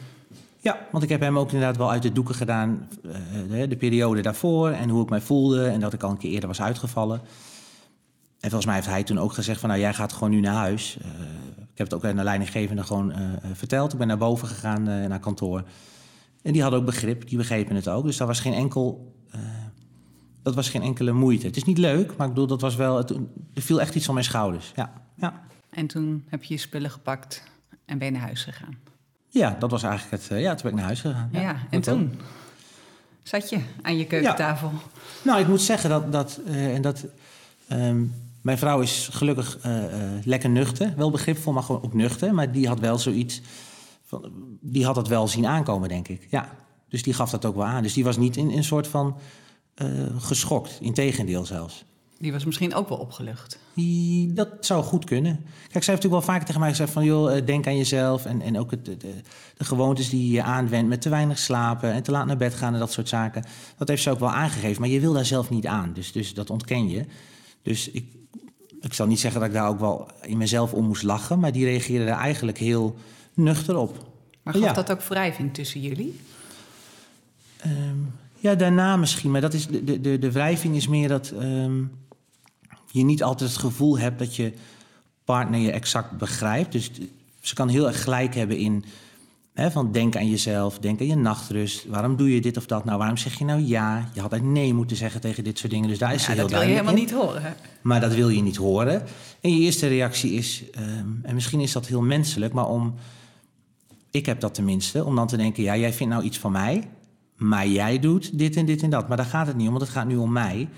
[0.59, 2.87] Ja, want ik heb hem ook inderdaad wel uit de doeken gedaan.
[3.05, 3.13] Uh,
[3.49, 5.67] de, de, periode daarvoor en hoe ik mij voelde.
[5.67, 7.21] En dat ik al een keer eerder was uitgevallen.
[8.39, 9.69] En volgens mij heeft hij toen ook gezegd van...
[9.69, 10.97] nou, jij gaat gewoon nu naar huis.
[11.57, 13.13] ik heb het ook aan de leidinggevende gewoon
[13.53, 13.91] verteld.
[13.91, 15.63] Ik ben naar boven gegaan naar kantoor.
[16.43, 18.05] En die hadden ook begrip, die begrepen het ook.
[18.05, 19.13] Dus dat was geen enkel.
[19.35, 19.41] Uh,
[20.41, 21.45] dat was geen enkele moeite.
[21.45, 22.97] Het is niet leuk, maar ik bedoel, dat was wel.
[22.97, 23.09] Het,
[23.53, 24.71] er viel echt iets van mijn schouders.
[24.75, 25.41] Ja, ja.
[25.69, 27.43] En toen heb je je spullen gepakt
[27.85, 28.77] en ben je naar huis gegaan.
[29.29, 30.31] Ja, dat was eigenlijk het.
[30.31, 31.29] Uh, ja, toen ben ik naar huis gegaan.
[31.31, 32.19] Ja, ja en toen?
[33.23, 34.71] Zat je aan je keukentafel?
[34.73, 34.89] Ja.
[35.23, 36.11] Nou, ik moet zeggen dat.
[36.11, 37.05] dat uh, en dat
[37.71, 39.57] um, mijn vrouw is gelukkig
[40.23, 40.93] lekker nuchter.
[40.95, 42.33] Wel begripvol, maar gewoon ook nuchter.
[42.33, 43.41] Maar die had wel zoiets
[44.61, 46.27] die had dat wel zien aankomen, denk ik.
[46.29, 46.49] Ja.
[46.89, 47.83] Dus die gaf dat ook wel aan.
[47.83, 49.17] Dus die was niet in een soort van
[49.81, 50.77] uh, geschokt.
[50.81, 51.85] Integendeel zelfs.
[52.17, 53.59] Die was misschien ook wel opgelucht.
[53.73, 55.35] Die, dat zou goed kunnen.
[55.35, 57.03] Kijk, zij heeft natuurlijk wel vaker tegen mij gezegd van...
[57.03, 59.13] joh, eh, denk aan jezelf en, en ook het, de, de,
[59.57, 60.89] gewoontes die je aanwendt...
[60.89, 63.45] met te weinig slapen en te laat naar bed gaan en dat soort zaken.
[63.77, 65.93] Dat heeft ze ook wel aangegeven, maar je wil daar zelf niet aan.
[65.93, 67.05] Dus, dus dat ontken je.
[67.61, 68.05] Dus ik,
[68.81, 71.39] ik zal niet zeggen dat ik daar ook wel in mezelf om moest lachen...
[71.39, 72.95] maar die reageerde daar eigenlijk heel
[73.33, 74.11] nuchter op.
[74.43, 76.19] Maar gaf dat ook wrijving tussen jullie?
[77.65, 79.31] Um, ja, daarna misschien.
[79.31, 81.91] Maar dat is, de, de, de wrijving is meer dat um,
[82.91, 84.53] je niet altijd het gevoel hebt dat je
[85.25, 86.71] partner je exact begrijpt.
[86.71, 86.91] Dus
[87.41, 88.85] ze kan heel erg gelijk hebben in
[89.55, 91.85] van denk aan jezelf, denk aan je nachtrust.
[91.85, 92.97] Waarom doe je dit of dat nou?
[92.97, 94.09] Waarom zeg je nou ja?
[94.13, 95.89] Je had eigenlijk nee moeten zeggen tegen dit soort dingen.
[95.89, 97.33] Dus daar is Ja, ze heel dat wil je duidelijk helemaal in.
[97.33, 97.55] niet horen.
[97.81, 99.03] Maar dat wil je niet horen.
[99.41, 102.93] En je eerste reactie is, ehm, en misschien is dat heel menselijk, maar om,
[104.13, 106.89] ik heb dat tenminste, om dan te denken, ja, jij vindt nou iets van mij,
[107.35, 109.07] maar jij doet dit en dit en dat.
[109.07, 110.69] Maar daar gaat het niet om, want het gaat nu om mij.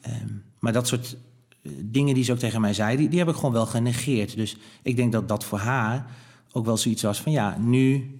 [0.00, 1.16] Ehm, maar dat soort
[1.62, 4.36] eh, dingen die ze ook tegen mij zei, die, die heb ik gewoon wel genegeerd.
[4.36, 6.06] Dus ik denk dat dat voor haar
[6.52, 8.18] ook wel zoiets was van, ja, nu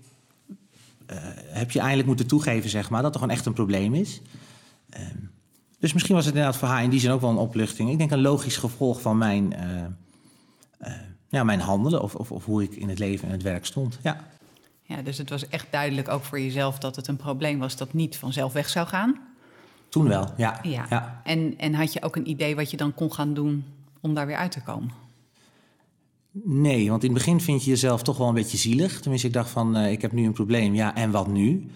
[1.07, 1.17] eh,
[1.49, 4.21] heb je eindelijk moeten toegeven, zeg maar, dat er gewoon echt een probleem is.
[4.91, 5.17] Ehm,
[5.79, 7.91] dus misschien was het inderdaad voor haar in die zin ook wel een opluchting.
[7.91, 10.93] Ik denk een logisch gevolg van mijn, eh,
[11.29, 13.99] ja, mijn handelen of, of, of hoe ik in het leven en het werk stond.
[14.03, 14.35] Ja.
[14.87, 17.93] Ja, dus het was echt duidelijk ook voor jezelf dat het een probleem was dat
[17.93, 19.19] niet vanzelf weg zou gaan.
[19.89, 20.59] Toen wel, ja.
[20.63, 20.87] Ja.
[20.91, 21.21] ja.
[21.25, 23.65] En, en had je ook een idee wat je dan kon gaan doen
[24.01, 24.91] om daar weer uit te komen?
[26.45, 29.01] Nee, want in het begin vind je jezelf toch wel een beetje zielig.
[29.01, 30.75] Tenminste, ik dacht van, eh, ik heb nu een probleem.
[30.75, 31.71] Ja, en wat nu?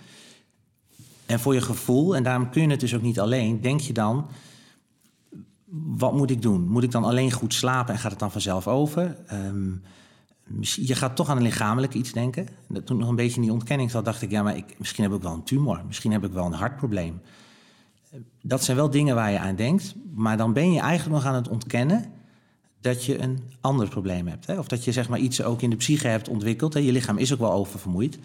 [1.27, 3.93] En voor je gevoel, en daarom kun je het dus ook niet alleen, denk je
[3.93, 4.27] dan,
[5.73, 6.69] wat moet ik doen?
[6.69, 9.17] Moet ik dan alleen goed slapen en gaat het dan vanzelf over?
[9.29, 9.83] Misschien-
[10.61, 12.49] je gaat toch aan een lichamelijk iets denken.
[12.69, 15.05] Toen ik nog een beetje in die ontkenning zat, dacht ik, ja, maar ik, misschien
[15.05, 15.83] heb ik wel een tumor.
[15.87, 17.21] Misschien heb ik wel een hartprobleem.
[18.43, 21.35] Dat zijn wel dingen waar je aan denkt, maar dan ben je eigenlijk nog aan
[21.35, 22.13] het ontkennen
[22.81, 24.47] dat je een ander probleem hebt.
[24.47, 24.59] Hè?
[24.59, 26.75] Of dat je zeg maar, iets ook in de psyche hebt ontwikkeld.
[26.75, 26.81] Hè?
[26.81, 28.19] Je lichaam is ook wel oververmoeid.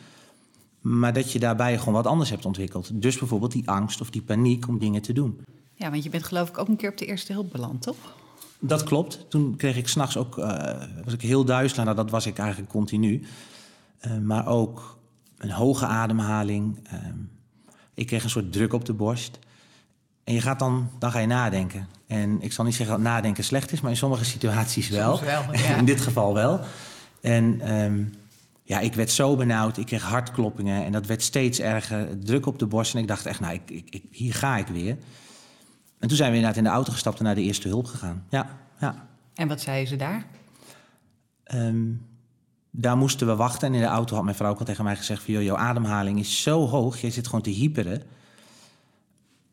[0.81, 3.01] Maar dat je daarbij gewoon wat anders hebt ontwikkeld.
[3.01, 5.39] Dus bijvoorbeeld die angst of die paniek om dingen te doen.
[5.73, 7.95] Ja, want je bent geloof ik ook een keer op de eerste hulp beland, toch?
[8.59, 9.25] Dat klopt.
[9.29, 11.83] Toen kreeg ik s'nachts ook, eh, was ik heel duizelig.
[11.85, 13.23] Nou, dat was ik eigenlijk continu.
[13.99, 14.97] Eh, maar ook
[15.37, 16.79] een hoge ademhaling.
[16.83, 16.99] Eh,
[17.93, 19.39] ik kreeg een soort druk op de borst.
[20.23, 21.87] En je gaat dan, dan ga je nadenken.
[22.07, 25.15] En ik zal niet zeggen dat nadenken slecht is, maar in sommige situaties wel.
[25.17, 25.75] Soms wel, ja.
[25.75, 26.59] In dit geval wel.
[27.21, 28.03] En ehm,
[28.63, 29.77] ja, ik werd zo benauwd.
[29.77, 32.19] Ik kreeg hartkloppingen en dat werd steeds erger.
[32.19, 32.93] Druk op de borst.
[32.93, 34.97] En ik dacht echt, nou, ik, ik, ik- hier ga ik weer.
[36.05, 38.25] En toen zijn we inderdaad in de auto gestapt en naar de eerste hulp gegaan.
[38.29, 39.07] Ja, ja.
[39.33, 40.25] En wat zeiden ze daar?
[41.43, 41.83] Ehm,
[42.71, 43.67] daar moesten we wachten.
[43.67, 45.23] En in de auto had mijn vrouw ook al tegen mij gezegd...
[45.23, 48.03] Van, joh, jouw ademhaling is zo hoog, je zit gewoon te hyperen.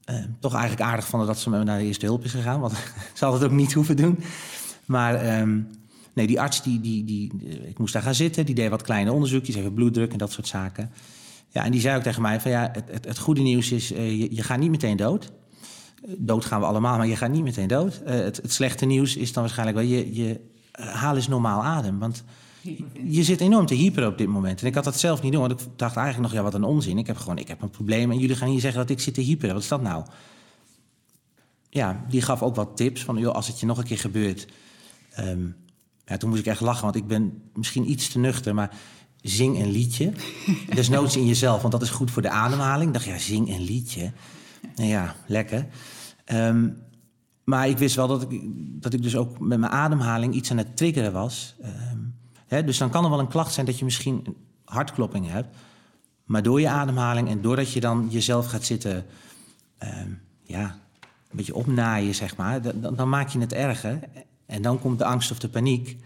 [0.04, 2.60] Ehm, toch eigenlijk aardig vonden dat ze me naar de eerste hulp is gegaan.
[2.60, 2.72] Want
[3.14, 4.18] ze had het ook niet hoeven doen.
[4.84, 5.60] Maar ehm,
[6.12, 7.32] nee, die arts, die, die, die,
[7.68, 8.46] ik moest daar gaan zitten.
[8.46, 10.90] Die deed wat kleine onderzoekjes, even bloeddruk en dat soort zaken.
[11.48, 13.92] Ja, en die zei ook tegen mij van ja, het, het, het goede nieuws is...
[13.92, 15.32] eh, je, je gaat niet meteen dood.
[16.06, 18.00] Dood gaan we allemaal, maar je gaat niet meteen dood.
[18.04, 19.86] Eh, het, het slechte nieuws is dan waarschijnlijk wel...
[19.86, 20.40] je, je
[20.72, 22.24] eh, haal eens normaal adem, want
[23.04, 24.60] je zit enorm te hyper op dit moment.
[24.60, 26.38] En ik had dat zelf niet doen, want ik dacht eigenlijk nog...
[26.38, 26.98] ja, wat een onzin.
[26.98, 29.14] Ik heb gewoon ik heb een probleem en jullie gaan hier zeggen dat ik zit
[29.14, 29.54] te hyperen.
[29.54, 30.04] Wat is dat nou?
[31.70, 33.18] Ja, die gaf ook wat tips van...
[33.18, 34.46] joh, als het je nog een keer gebeurt...
[35.10, 35.46] ehm,
[36.04, 38.54] ja, toen moest ik echt lachen, want ik ben misschien iets te nuchter...
[38.54, 38.74] maar
[39.20, 40.12] zing een liedje.
[40.74, 42.86] Desnoods in jezelf, want dat is goed voor de ademhaling.
[42.86, 44.12] Ik dacht, ja, zing een liedje.
[44.74, 45.66] Ja, lekker.
[46.24, 46.68] Ehm,
[47.44, 48.40] maar ik wist wel dat ik,
[48.82, 51.54] dat ik dus ook met mijn ademhaling iets aan het triggeren was.
[51.62, 51.98] Ehm,
[52.46, 55.56] hè, dus dan kan er wel een klacht zijn dat je misschien hartklopping hebt.
[56.24, 59.06] Maar door je ademhaling en doordat je dan jezelf gaat zitten...
[59.78, 60.10] ehm,
[60.42, 62.62] ja, een beetje opnaaien, zeg maar...
[62.62, 63.98] dan, dan maak je het erger.
[64.46, 65.96] En dan komt de angst of de paniek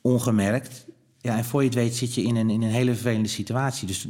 [0.00, 0.86] ongemerkt.
[1.20, 3.86] Ja, en voor je het weet zit je in een, in een hele vervelende situatie.
[3.86, 4.08] Dus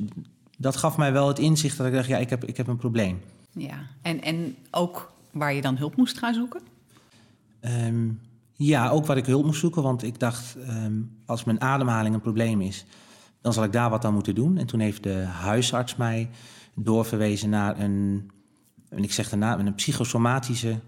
[0.58, 2.08] dat gaf mij wel het inzicht dat ik dacht...
[2.08, 3.20] ja, ik heb, ik heb een probleem.
[3.56, 6.60] Ja, en, en ook waar je dan hulp moest gaan zoeken?
[7.60, 8.08] Ehm,
[8.52, 9.82] ja, ook waar ik hulp moest zoeken.
[9.82, 12.84] Want ik dacht, ehm, als mijn ademhaling een probleem is,
[13.40, 14.58] dan zal ik daar wat aan moeten doen.
[14.58, 16.30] En toen heeft de huisarts mij
[16.74, 18.30] doorverwezen naar een,
[18.88, 20.78] en ik zeg daarna, een psychosomatische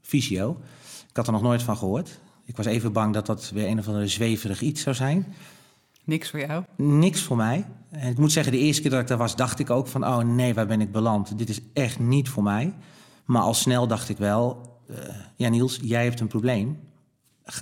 [0.00, 0.60] fysio.
[1.08, 2.20] Ik had er nog nooit van gehoord.
[2.44, 5.26] Ik was even bang dat dat weer een of andere zweverig iets zou zijn.
[6.08, 6.64] Niks voor jou?
[6.76, 7.66] Niks voor mij.
[7.90, 10.06] En ik moet zeggen, de eerste keer dat ik daar was, dacht ik ook van...
[10.06, 11.38] oh nee, waar ben ik beland?
[11.38, 12.74] Dit is echt niet voor mij.
[13.24, 14.76] Maar al snel dacht ik wel...
[14.88, 14.96] eh,
[15.36, 16.78] ja, Niels, jij hebt een probleem.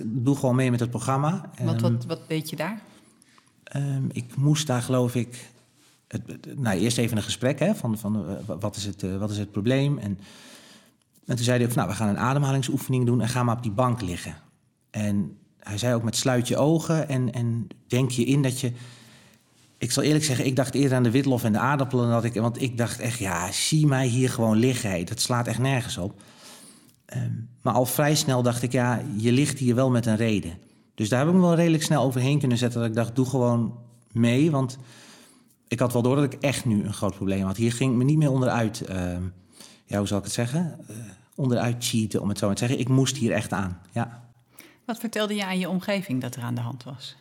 [0.03, 1.49] Doe gewoon mee met het programma.
[1.63, 2.81] Want Ehm, wat, wat deed je daar?
[3.63, 5.49] Ehm, ik moest daar geloof ik...
[6.07, 9.31] Het, nou, eerst even een gesprek hè, van, van eh, wat, is het, eh, wat
[9.31, 9.97] is het probleem.
[9.97, 10.19] En,
[11.25, 13.21] en toen zei hij ook, nou, we gaan een ademhalingsoefening doen...
[13.21, 14.35] en ga maar op die bank liggen.
[14.89, 18.71] En hij zei ook met sluit je ogen en, en denk je in dat je...
[19.77, 22.09] Ik zal eerlijk zeggen, ik dacht eerder aan de witlof en de aardappelen...
[22.09, 25.05] Dat ik, want ik dacht echt, ja, zie mij hier gewoon liggen.
[25.05, 26.21] Dat slaat echt nergens op.
[27.05, 30.57] Ehm, maar al vrij snel dacht ik, ja, je ligt hier wel met een reden.
[30.95, 32.79] Dus daar heb ik me wel redelijk snel overheen kunnen zetten.
[32.79, 33.77] Dat ik dacht, doe gewoon
[34.11, 34.51] mee.
[34.51, 34.77] Want
[35.67, 37.57] ik had wel door dat ik echt nu een groot probleem had.
[37.57, 39.23] Hier ging ik me niet meer onderuit, ehm,
[39.85, 40.79] ja, hoe zal ik het zeggen?
[40.87, 40.95] Eh,
[41.35, 42.79] onderuit cheaten, om het zo maar te zeggen.
[42.79, 44.26] Ik moest hier echt aan, ja.
[44.87, 47.15] Wat vertelde je aan je omgeving dat er aan de hand was?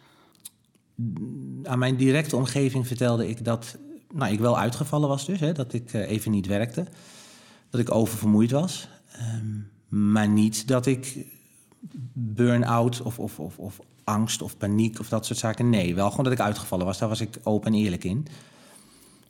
[1.62, 3.78] aan mijn directe omgeving vertelde ik dat
[4.14, 5.40] nou, ik wel uitgevallen was dus.
[5.40, 6.86] Hè, dat ik eh, even niet werkte.
[7.70, 8.88] Dat ik oververmoeid was.
[9.12, 9.58] Ehm,
[10.10, 11.26] maar niet dat ik
[12.12, 15.70] burn-out of, of, of, of angst of paniek of dat soort zaken.
[15.70, 16.98] Nee, wel gewoon dat ik uitgevallen was.
[16.98, 18.26] Daar was ik open en eerlijk in.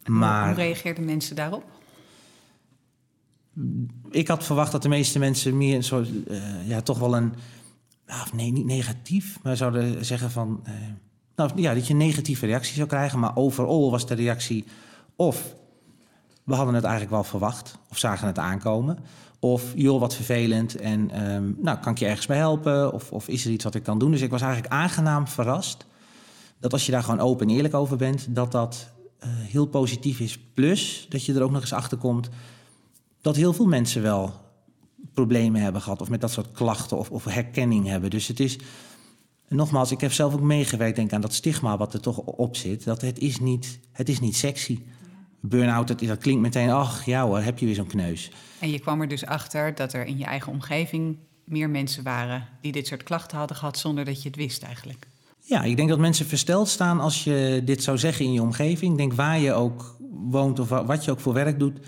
[0.07, 1.65] Maar, hoe reageerden mensen daarop?
[4.11, 7.35] Ik had verwacht dat de meeste mensen meer een soort, uh, ja, toch wel een,
[8.07, 10.73] nou, nee, niet negatief, maar zouden zeggen van, uh,
[11.37, 13.19] nou ja, dat je een negatieve reactie zou krijgen.
[13.19, 14.65] Maar overal was de reactie
[15.17, 15.55] of
[16.45, 18.99] we hadden het eigenlijk wel verwacht of zagen het aankomen.
[19.41, 22.93] Of joh, wat vervelend en um, nou, kan ik je ergens bij helpen?
[22.93, 24.11] Of, of is er iets wat ik kan doen?
[24.11, 25.87] Dus ik was eigenlijk aangenaam verrast
[26.61, 28.91] dat als je daar gewoon open en eerlijk over bent, dat dat
[29.21, 30.39] uh, heel positief is.
[30.39, 32.29] Plus dat je er ook nog eens achter komt
[33.21, 34.35] dat heel veel mensen wel
[35.15, 38.11] problemen hebben gehad of met dat soort klachten of, of herkenning hebben.
[38.11, 38.59] Dus het is,
[39.49, 42.85] nogmaals, ik heb zelf ook meegewerkt denk aan dat stigma wat er toch op zit.
[42.85, 44.83] Dat het is niet, het is niet sexy.
[45.41, 48.31] Burn-out, dat, dat klinkt meteen, ach ja hoor, heb je weer zo'n kneus.
[48.59, 52.49] En je kwam er dus achter dat er in je eigen omgeving meer mensen waren
[52.61, 55.07] die dit soort klachten hadden gehad zonder dat je het wist eigenlijk.
[55.41, 58.93] Ja, ik denk dat mensen versteld staan als je dit zou zeggen in je omgeving.
[58.93, 61.79] Ik denk waar je ook woont of wat je ook voor werk doet,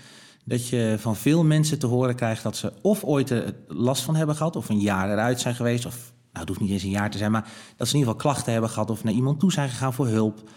[0.49, 4.15] dat je van veel mensen te horen krijgt dat ze of ooit er last van
[4.15, 6.89] hebben gehad, of een jaar eruit zijn geweest, of nou, het hoeft niet eens een
[6.89, 9.39] jaar te zijn, maar dat ze in ieder geval klachten hebben gehad of naar iemand
[9.39, 10.49] toe zijn gegaan voor hulp.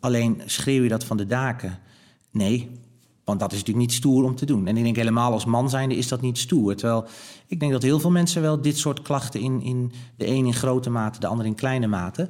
[0.00, 1.78] Alleen schreeuw je dat van de daken.
[2.30, 2.70] Nee,
[3.24, 4.66] want dat is natuurlijk niet stoer om te doen.
[4.66, 6.76] En ik denk helemaal als man zijnde is dat niet stoer.
[6.76, 7.06] Terwijl
[7.46, 10.54] ik denk dat heel veel mensen wel dit soort klachten in, in de een in
[10.54, 12.28] grote mate, de ander in kleine mate,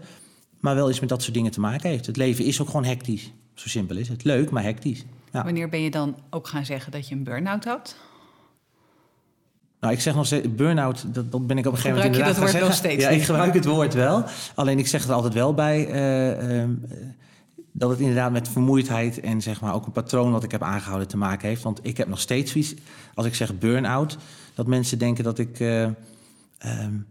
[0.60, 2.06] maar wel eens met dat soort dingen te maken heeft.
[2.06, 3.32] Het leven is ook gewoon hectisch.
[3.54, 4.24] Zo simpel is het.
[4.24, 5.04] Leuk, maar hectisch.
[5.34, 5.44] Ja.
[5.44, 7.96] Wanneer ben je dan ook gaan zeggen dat je een burn-out had?
[9.80, 12.36] Nou, ik zeg nog steeds, burn-out, dat, dat ben ik op een gegeven moment inderdaad
[12.36, 13.02] je dat woord nog steeds?
[13.02, 14.24] Ja, ik gebruik het woord wel.
[14.54, 15.88] Alleen ik zeg er altijd wel bij...
[15.88, 16.68] Uh, uh,
[17.72, 21.08] dat het inderdaad met vermoeidheid en zeg maar ook een patroon wat ik heb aangehouden
[21.08, 21.62] te maken heeft.
[21.62, 22.74] Want ik heb nog steeds zoiets,
[23.14, 24.16] als ik zeg burn-out,
[24.54, 25.60] dat mensen denken dat ik.
[25.60, 27.06] Uh, um,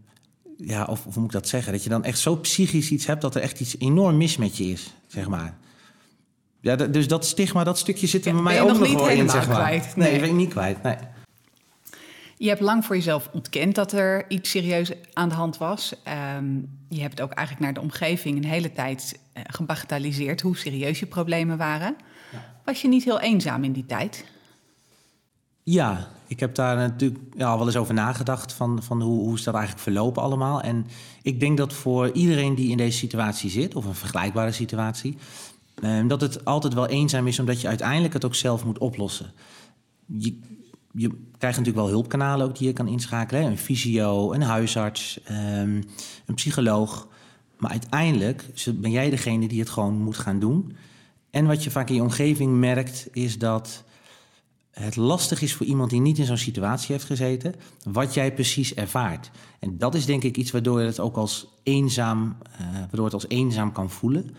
[0.57, 1.71] ja, of, of, hoe moet ik dat zeggen?
[1.71, 4.57] Dat je dan echt zo psychisch iets hebt dat er echt iets enorm mis met
[4.57, 5.57] je is, zeg maar.
[6.63, 9.47] Ja, dus dat stigma, dat stukje zit er bij mij ook nog, niet in, zeg
[9.47, 9.55] maar.
[9.55, 10.83] Kwijt, nee, nee ben ik niet kwijt.
[10.83, 10.95] Nee.
[12.37, 15.93] Je hebt lang voor jezelf ontkend dat er iets serieus aan de hand was.
[16.37, 20.99] Um, je hebt ook eigenlijk naar de omgeving een hele tijd uh, gebagatelliseerd hoe serieus
[20.99, 21.95] je problemen waren.
[22.31, 22.45] Ja.
[22.65, 24.25] Was je niet heel eenzaam in die tijd?
[25.63, 29.43] Ja, ik heb daar natuurlijk ja, wel eens over nagedacht van, van hoe, hoe is
[29.43, 30.61] dat eigenlijk verlopen allemaal.
[30.61, 30.87] En
[31.21, 35.17] ik denk dat voor iedereen die in deze situatie zit, of een vergelijkbare situatie,
[35.75, 39.31] eh, dat het altijd wel eenzaam is, omdat je uiteindelijk het ook zelf moet oplossen.
[40.05, 40.39] Je,
[40.91, 41.07] je
[41.37, 43.41] krijgt natuurlijk wel hulpkanalen ook die je kan inschakelen.
[43.41, 43.49] Hè?
[43.49, 45.83] Een fysio, een huisarts, um,
[46.25, 47.07] een psycholoog.
[47.57, 50.75] Maar uiteindelijk ben jij degene die het gewoon moet gaan doen.
[51.29, 53.83] En wat je vaak in je omgeving merkt, is dat
[54.71, 58.73] het lastig is voor iemand die niet in zo'n situatie heeft gezeten, wat jij precies
[58.73, 59.31] ervaart.
[59.59, 63.27] En dat is denk ik iets waardoor het ook als eenzaam, uh, waardoor het als
[63.27, 64.35] eenzaam kan voelen.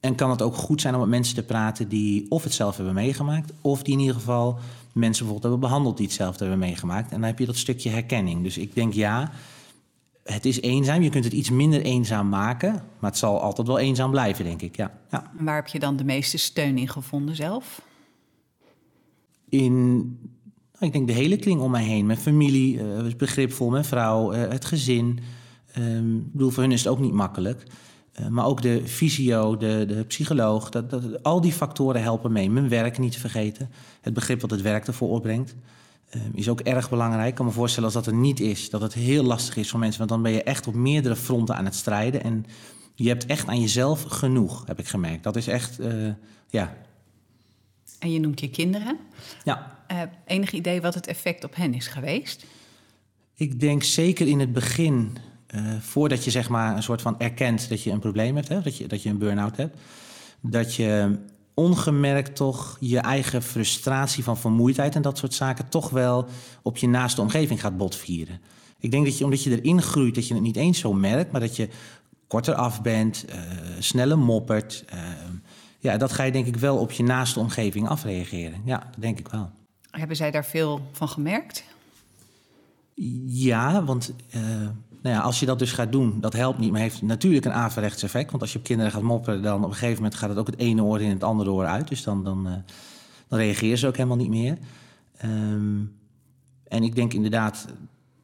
[0.00, 2.76] En kan het ook goed zijn om met mensen te praten die of het zelf
[2.76, 4.58] hebben meegemaakt, of die in ieder geval
[4.92, 7.10] mensen bijvoorbeeld hebben behandeld die hetzelfde hebben meegemaakt.
[7.10, 8.42] En dan heb je dat stukje herkenning.
[8.42, 9.32] Dus ik denk ja,
[10.26, 11.02] het is eenzaam.
[11.02, 14.62] Je kunt het iets minder eenzaam maken, maar het zal altijd wel eenzaam blijven, denk
[14.62, 14.76] ik.
[14.76, 14.98] Ja.
[15.10, 15.30] ja.
[15.38, 17.80] Waar heb je dan de meeste steun in gevonden zelf?
[19.48, 19.96] In,
[20.72, 22.06] nou, ik denk de hele kring om mij heen.
[22.06, 25.18] Mijn familie, uh, begripvol, mijn vrouw, uh, het gezin.
[25.78, 27.62] Um, ik bedoel, voor hun is het ook niet makkelijk.
[28.20, 32.50] Uh, maar ook de fysio, de, de psycholoog, dat, dat, al die factoren helpen mee.
[32.50, 33.70] Mijn werk niet te vergeten.
[34.00, 35.54] Het begrip wat het werk ervoor opbrengt.
[36.16, 37.28] Uh, is ook erg belangrijk.
[37.28, 39.78] Ik kan me voorstellen als dat er niet is, dat het heel lastig is voor
[39.78, 39.98] mensen.
[39.98, 42.22] Want dan ben je echt op meerdere fronten aan het strijden.
[42.22, 42.46] En
[42.94, 45.22] je hebt echt aan jezelf genoeg, heb ik gemerkt.
[45.22, 46.12] Dat is echt, uh,
[46.48, 46.76] ja.
[47.98, 48.98] En je noemt je kinderen.
[49.44, 49.80] Ja.
[50.26, 52.46] enig idee wat het effect op hen is geweest?
[53.34, 55.18] Ik denk zeker in het begin
[55.80, 58.76] voordat je zeg maar een soort van erkent dat je een probleem hebt, hè, dat,
[58.76, 59.76] je, dat je een burn-out hebt,
[60.40, 61.18] dat je
[61.54, 66.28] ongemerkt toch je eigen frustratie van vermoeidheid en dat soort zaken toch wel
[66.62, 68.40] op je naaste omgeving gaat botvieren.
[68.78, 71.32] Ik denk dat je, omdat je erin groeit, dat je het niet eens zo merkt,
[71.32, 71.68] maar dat je
[72.26, 73.34] korter af bent, uh,
[73.78, 74.84] sneller moppert.
[74.94, 75.00] Uh,
[75.78, 78.60] ja, dat ga je denk ik wel op je naaste omgeving afreageren.
[78.64, 79.50] Ja, dat denk ik wel.
[79.90, 81.64] Hebben zij daar veel van gemerkt?
[83.26, 84.12] Ja, want
[85.02, 87.52] nou ja, als je dat dus gaat doen, dat helpt niet, maar heeft natuurlijk een
[87.52, 88.30] averechts effect.
[88.30, 90.46] Want als je op kinderen gaat mopperen, dan op een gegeven moment gaat het ook
[90.46, 91.88] het ene oor in het andere oor uit.
[91.88, 92.52] Dus dan, dan, uh,
[93.28, 94.58] dan reageren ze ook helemaal niet meer.
[95.24, 95.92] Um,
[96.68, 97.66] en ik denk inderdaad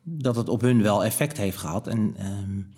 [0.02, 1.86] dat het op hun wel effect heeft gehad.
[1.86, 2.68] En um,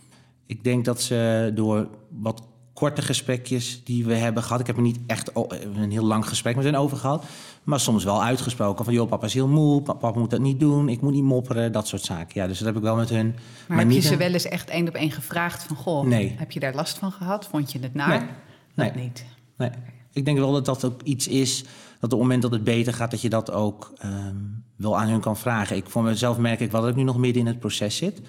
[0.46, 4.61] ik denk dat ze door wat korte gesprekjes die we hebben gehad.
[4.61, 5.30] Ik heb er niet echt
[5.74, 7.24] een heel lang gesprek met hen over gehad.
[7.64, 8.94] Maar soms wel uitgesproken van...
[8.94, 10.88] joh, papa is heel moe, papa moet dat niet doen...
[10.88, 12.40] ik moet niet mopperen, dat soort zaken.
[12.40, 13.35] Ja, dus dat heb ik wel met hun.
[13.68, 15.77] Maar, heb je ze wel eens echt één op één gevraagd van...
[15.77, 16.35] goh, nee.
[16.38, 17.46] heb je daar last van gehad?
[17.46, 18.29] Vond je het naar?
[18.74, 18.90] Nee.
[18.90, 19.05] nee.
[19.05, 19.24] niet?
[19.57, 19.70] Nee.
[20.12, 21.62] Ik denk wel dat dat ook iets is...
[22.00, 23.11] dat op het moment dat het beter gaat...
[23.11, 25.77] dat je dat ook um, wel aan hun kan vragen.
[25.77, 28.20] Ik, voor mezelf merk ik wel dat ik nu nog midden in het proces zit...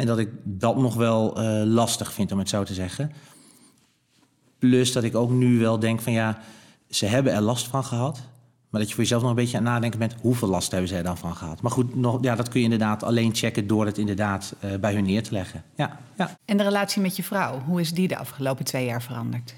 [0.00, 3.12] En dat ik dat nog wel uh, lastig vind, om het zo te zeggen.
[4.58, 6.38] Plus dat ik ook nu wel denk van ja,
[6.88, 8.20] ze hebben er last van gehad.
[8.70, 10.14] Maar dat je voor jezelf nog een beetje aan nadenken bent...
[10.20, 11.62] hoeveel last hebben er dan van gehad?
[11.62, 13.66] Maar goed, nog, ja, dat kun je inderdaad alleen checken...
[13.66, 15.64] door het inderdaad uh, bij hun neer te leggen.
[15.74, 16.38] Ja, ja.
[16.44, 19.54] En de relatie met je vrouw, hoe is die de afgelopen twee jaar veranderd?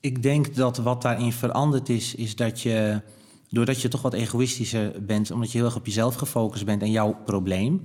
[0.00, 3.00] Ik denk dat wat daarin veranderd is, is dat je...
[3.48, 5.30] doordat je toch wat egoïstischer bent...
[5.30, 7.82] omdat je heel erg op jezelf gefocust bent en jouw probleem...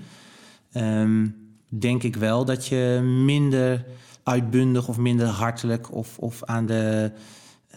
[0.73, 1.35] Um,
[1.69, 3.85] denk ik wel dat je minder
[4.23, 7.11] uitbundig of minder hartelijk of, of aan, de,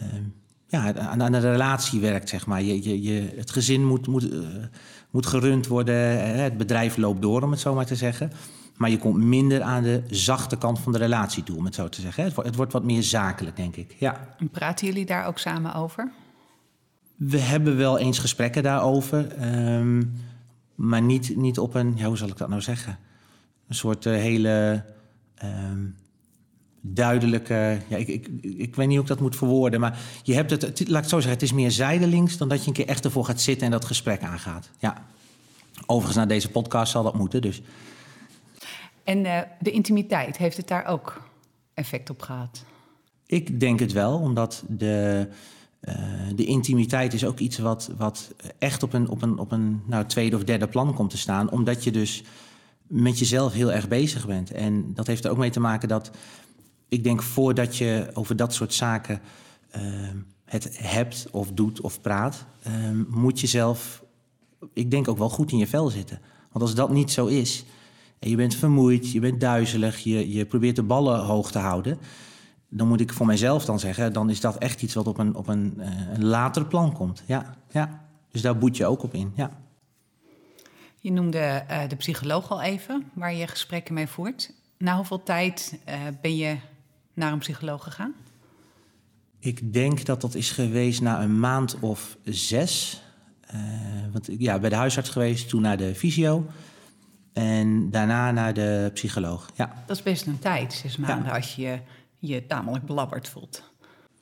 [0.01, 0.07] uh,
[0.71, 2.61] ja, aan, aan, de relatie werkt, zeg maar.
[2.61, 4.47] Je, je, je, het gezin moet, moet, uh,
[5.09, 5.95] moet gerund worden,
[6.41, 8.31] het bedrijf loopt door, om het zo maar te zeggen.
[8.77, 11.89] Maar je komt minder aan de zachte kant van de relatie toe, om het zo
[11.89, 12.23] te zeggen.
[12.23, 13.95] Het, het wordt wat meer zakelijk, denk ik.
[13.99, 14.35] Ja.
[14.37, 16.11] En praten jullie daar ook samen over?
[17.15, 19.43] We hebben wel eens gesprekken daarover,
[19.75, 20.13] um,
[20.75, 22.97] maar niet, niet op een, ja, hoe zal ik dat nou zeggen?
[23.67, 24.85] Een soort uh, hele
[25.43, 25.95] um,
[26.81, 27.79] duidelijke.
[27.87, 29.79] Ja, ik, ik, ik weet niet hoe ik dat moet verwoorden.
[29.79, 32.61] Maar je hebt het, het, laat ik zo zeggen, het is meer zijdelings dan dat
[32.61, 34.69] je een keer echt ervoor gaat zitten en dat gesprek aangaat.
[34.79, 35.05] Ja.
[35.85, 37.41] Overigens, na deze podcast zal dat moeten.
[37.41, 37.61] Dus.
[39.03, 41.21] En uh, de intimiteit, heeft het daar ook
[41.73, 42.63] effect op gehad?
[43.25, 45.27] Ik denk het wel, omdat de,
[45.81, 45.95] uh,
[46.35, 50.05] de intimiteit is ook iets wat, wat echt op een, op een, op een nou,
[50.05, 51.51] tweede of derde plan komt te staan.
[51.51, 52.23] Omdat je dus
[52.91, 54.51] met jezelf heel erg bezig bent.
[54.51, 56.11] En dat heeft er ook mee te maken dat
[56.91, 59.21] ik denk voordat je over dat soort zaken
[59.75, 59.81] uh,
[60.45, 62.73] het hebt of doet of praat, uh,
[63.07, 64.03] moet je zelf,
[64.73, 66.19] ik denk ook wel goed in je vel zitten.
[66.51, 67.65] Want als dat niet zo is,
[68.19, 71.97] en je bent vermoeid, je bent duizelig, je, je probeert de ballen hoog te houden,
[72.69, 75.35] dan moet ik voor mijzelf dan zeggen, dan is dat echt iets wat op een,
[75.35, 75.81] op een,
[76.13, 77.23] een later plan komt.
[77.25, 78.05] Ja, ja.
[78.31, 79.31] Dus daar boet je ook op in.
[79.35, 79.51] Ja.
[80.99, 84.53] Je noemde uh, de psycholoog al even, waar je gesprekken mee voert.
[84.77, 86.57] Na hoeveel tijd uh, ben je
[87.13, 88.13] naar een psycholoog gegaan?
[89.39, 93.01] Ik denk dat dat is geweest na een maand of zes.
[93.53, 93.61] Uh,
[94.11, 96.45] want ja, bij de huisarts geweest, toen naar de fysio.
[97.33, 99.49] En daarna naar de psycholoog.
[99.55, 99.83] Ja.
[99.85, 101.79] Dat is best een tijd, zes maanden, als je
[102.19, 103.63] je tamelijk belabberd voelt.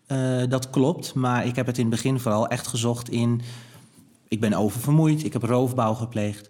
[0.07, 3.41] Uh, dat klopt, maar ik heb het in het begin vooral echt gezocht in...
[4.27, 6.49] Ik ben oververmoeid, ik heb roofbouw gepleegd.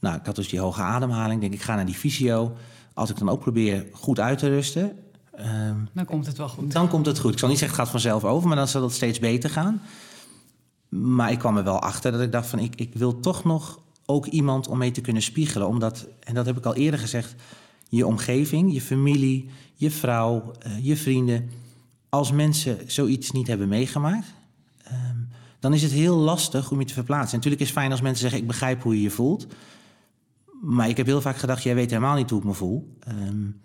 [0.00, 1.34] Nou, ik had dus die hoge ademhaling.
[1.34, 2.56] Ik denk, ik ga naar die fysio.
[2.94, 4.98] Als ik dan ook probeer goed uit te rusten...
[5.38, 6.72] Um, dan komt het wel goed.
[6.72, 7.32] Dan komt het goed.
[7.32, 9.82] Ik zal niet zeggen het gaat vanzelf over, maar dan zal het steeds beter gaan.
[10.88, 12.58] Maar ik kwam er wel achter dat ik dacht van...
[12.58, 15.68] ik, ik wil toch nog ook iemand om mee te kunnen spiegelen.
[15.68, 17.34] Omdat, en dat heb ik al eerder gezegd...
[17.88, 21.50] je omgeving, je familie, je vrouw, uh, je vrienden...
[22.08, 24.26] als mensen zoiets niet hebben meegemaakt...
[24.92, 25.28] Um,
[25.60, 27.30] dan is het heel lastig om je te verplaatsen.
[27.30, 28.40] En natuurlijk is het fijn als mensen zeggen...
[28.40, 29.46] ik begrijp hoe je je voelt...
[30.60, 32.96] Maar ik heb heel vaak gedacht, jij weet helemaal niet hoe ik me voel.
[33.08, 33.60] Um,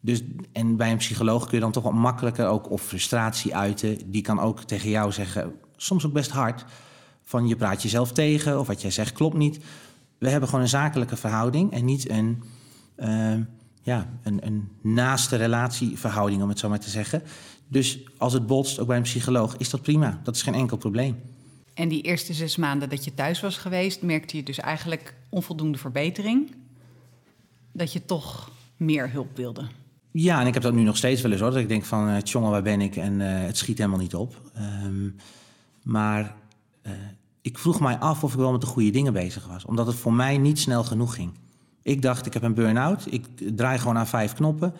[0.00, 4.10] dus, en bij een psycholoog kun je dan toch wat makkelijker ook of frustratie uiten.
[4.10, 6.64] Die kan ook tegen jou zeggen, soms ook best hard,
[7.24, 9.60] van je praat jezelf tegen of wat jij zegt klopt niet.
[10.18, 12.42] We hebben gewoon een zakelijke verhouding en niet een,
[12.96, 13.36] uh,
[13.82, 17.22] ja, een, een naaste relatieverhouding, om het zo maar te zeggen.
[17.68, 20.20] Dus als het botst, ook bij een psycholoog, is dat prima.
[20.22, 21.16] Dat is geen enkel probleem.
[21.74, 25.78] En die eerste zes maanden dat je thuis was geweest, merkte je dus eigenlijk onvoldoende
[25.78, 26.54] verbetering?
[27.72, 29.66] Dat je toch meer hulp wilde?
[30.12, 31.50] Ja, en ik heb dat nu nog steeds wel eens hoor.
[31.50, 32.96] Dat ik denk van, jongen, waar ben ik?
[32.96, 34.40] En uh, het schiet helemaal niet op.
[34.84, 35.16] Um,
[35.82, 36.34] maar
[36.86, 36.92] uh,
[37.40, 39.64] ik vroeg mij af of ik wel met de goede dingen bezig was.
[39.64, 41.32] Omdat het voor mij niet snel genoeg ging.
[41.82, 43.06] Ik dacht, ik heb een burn-out.
[43.10, 44.72] Ik draai gewoon aan vijf knoppen.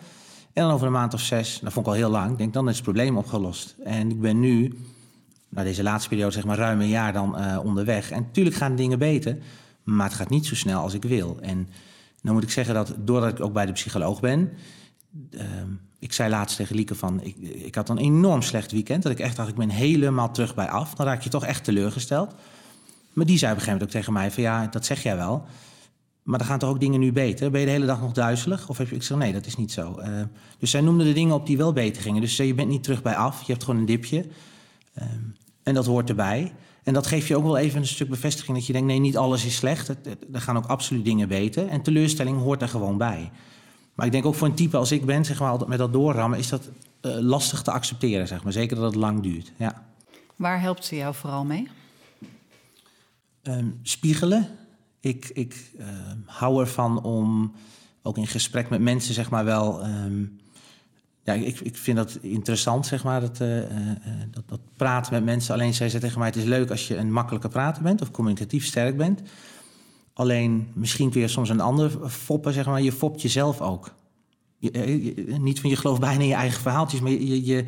[0.53, 2.69] En dan over een maand of zes, dat vond ik al heel lang, denk dan
[2.69, 3.75] is het probleem opgelost.
[3.83, 4.77] En ik ben nu,
[5.49, 8.11] na deze laatste periode, zeg maar ruim een jaar dan onderweg.
[8.11, 9.37] En natuurlijk gaan dingen beter,
[9.83, 11.37] maar het gaat niet zo snel als ik wil.
[11.41, 11.69] En
[12.21, 14.51] dan moet ik zeggen dat doordat ik ook bij de psycholoog ben
[15.31, 15.41] uh,
[15.99, 19.03] ik zei laatst tegen Lieke van, ik, ik had een enorm slecht weekend.
[19.03, 20.93] Dat ik echt dacht, ik ben helemaal terug bij af.
[20.93, 22.35] Dan raak je toch echt teleurgesteld.
[23.13, 25.15] Maar die zei op een gegeven moment ook tegen mij van, ja, dat zeg jij
[25.15, 25.45] wel.
[26.23, 27.51] Maar dan gaan toch ook dingen nu beter?
[27.51, 28.69] Ben je de hele dag nog duizelig?
[28.69, 29.99] Of heb je, ik zeg, nee, dat is niet zo.
[29.99, 30.21] Uh,
[30.57, 32.21] dus zij noemde de dingen op die wel beter gingen.
[32.21, 34.25] Dus je bent niet terug bij af, je hebt gewoon een dipje.
[34.97, 35.03] Uh,
[35.63, 36.53] en dat hoort erbij.
[36.83, 39.17] En dat geeft je ook wel even een stuk bevestiging dat je denkt, nee, niet
[39.17, 39.89] alles is slecht.
[40.33, 41.67] Er gaan ook absoluut dingen beter.
[41.67, 43.31] En teleurstelling hoort er gewoon bij.
[44.01, 46.39] Maar ik denk ook voor een type als ik ben, zeg maar, met dat doorrammen,
[46.39, 46.69] is dat
[47.01, 48.53] uh, lastig te accepteren, zeg maar.
[48.53, 49.51] Zeker dat het lang duurt.
[49.55, 49.85] Ja.
[50.35, 51.67] Waar helpt ze jou vooral mee?
[53.43, 54.47] Um, spiegelen.
[54.99, 55.85] Ik, ik uh,
[56.25, 57.53] hou ervan om
[58.01, 59.85] ook in gesprek met mensen, zeg maar, wel.
[59.85, 60.39] Um,
[61.23, 63.59] ja, ik, ik vind dat interessant, zeg maar, dat, uh,
[64.31, 65.53] dat, dat praten met mensen.
[65.53, 68.11] Alleen zij zei tegen mij: het is leuk als je een makkelijke prater bent of
[68.11, 69.21] communicatief sterk bent.
[70.13, 72.81] Alleen misschien kun je soms een ander foppen, zeg maar.
[72.81, 73.93] Je fopt jezelf ook.
[74.57, 77.65] Je, niet van je gelooft bijna in je eigen verhaaltjes, maar je, je,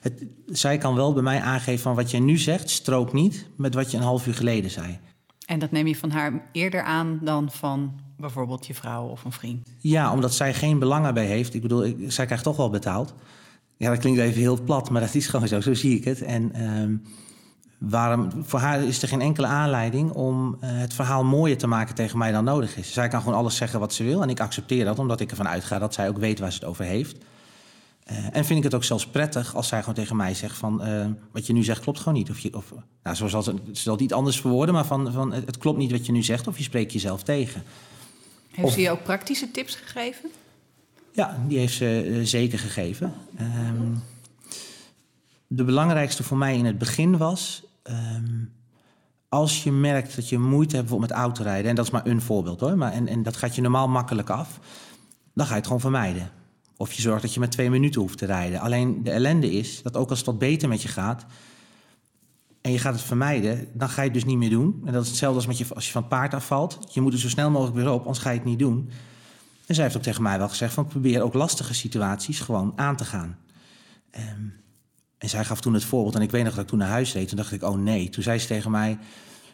[0.00, 3.74] het, zij kan wel bij mij aangeven van wat je nu zegt, strookt niet met
[3.74, 4.98] wat je een half uur geleden zei.
[5.46, 9.32] En dat neem je van haar eerder aan dan van bijvoorbeeld je vrouw of een
[9.32, 9.68] vriend?
[9.78, 11.54] Ja, omdat zij geen belang erbij heeft.
[11.54, 13.14] Ik bedoel, ik, zij krijgt toch wel betaald.
[13.76, 15.60] Ja, dat klinkt even heel plat, maar dat is gewoon zo.
[15.60, 16.22] Zo zie ik het.
[16.22, 17.02] En um,
[17.80, 21.94] waarom, voor haar is er geen enkele aanleiding om uh, het verhaal mooier te maken
[21.94, 22.92] tegen mij dan nodig is.
[22.92, 24.22] Zij kan gewoon alles zeggen wat ze wil.
[24.22, 26.68] En ik accepteer dat, omdat ik ervan uitga dat zij ook weet waar ze het
[26.68, 27.16] over heeft.
[28.10, 30.88] Uh, en vind ik het ook zelfs prettig als zij gewoon tegen mij zegt van...
[30.88, 32.30] Uh, wat je nu zegt klopt gewoon niet.
[32.30, 32.72] Of, je, of
[33.02, 35.78] nou, zo zal ze, ze zal het niet anders verwoorden, maar van, van het klopt
[35.78, 36.46] niet wat je nu zegt...
[36.46, 37.62] of je spreekt jezelf tegen.
[38.50, 40.30] Heeft of, ze je ook praktische tips gegeven?
[41.12, 43.12] Ja, die heeft ze zeker gegeven.
[43.40, 44.02] Um,
[45.46, 47.62] de belangrijkste voor mij in het begin was...
[47.90, 48.52] Um,
[49.28, 51.70] als je merkt dat je moeite hebt met autorijden...
[51.70, 54.30] en dat is maar een voorbeeld hoor, maar, en, en dat gaat je normaal makkelijk
[54.30, 54.60] af...
[55.34, 56.30] dan ga je het gewoon vermijden.
[56.76, 58.60] Of je zorgt dat je met twee minuten hoeft te rijden.
[58.60, 61.26] Alleen de ellende is dat ook als het wat beter met je gaat...
[62.60, 64.82] en je gaat het vermijden, dan ga je het dus niet meer doen.
[64.84, 66.78] En dat is hetzelfde als met je, als je van het paard afvalt.
[66.92, 68.90] Je moet er zo snel mogelijk weer op, anders ga je het niet doen.
[69.66, 70.86] En zij heeft ook tegen mij wel gezegd van...
[70.86, 73.38] probeer ook lastige situaties gewoon aan te gaan.
[74.18, 74.59] Um,
[75.20, 77.12] en zij gaf toen het voorbeeld, en ik weet nog dat ik toen naar huis
[77.12, 77.28] reed.
[77.28, 78.08] Toen dacht ik, oh nee.
[78.08, 78.98] Toen zei ze tegen mij,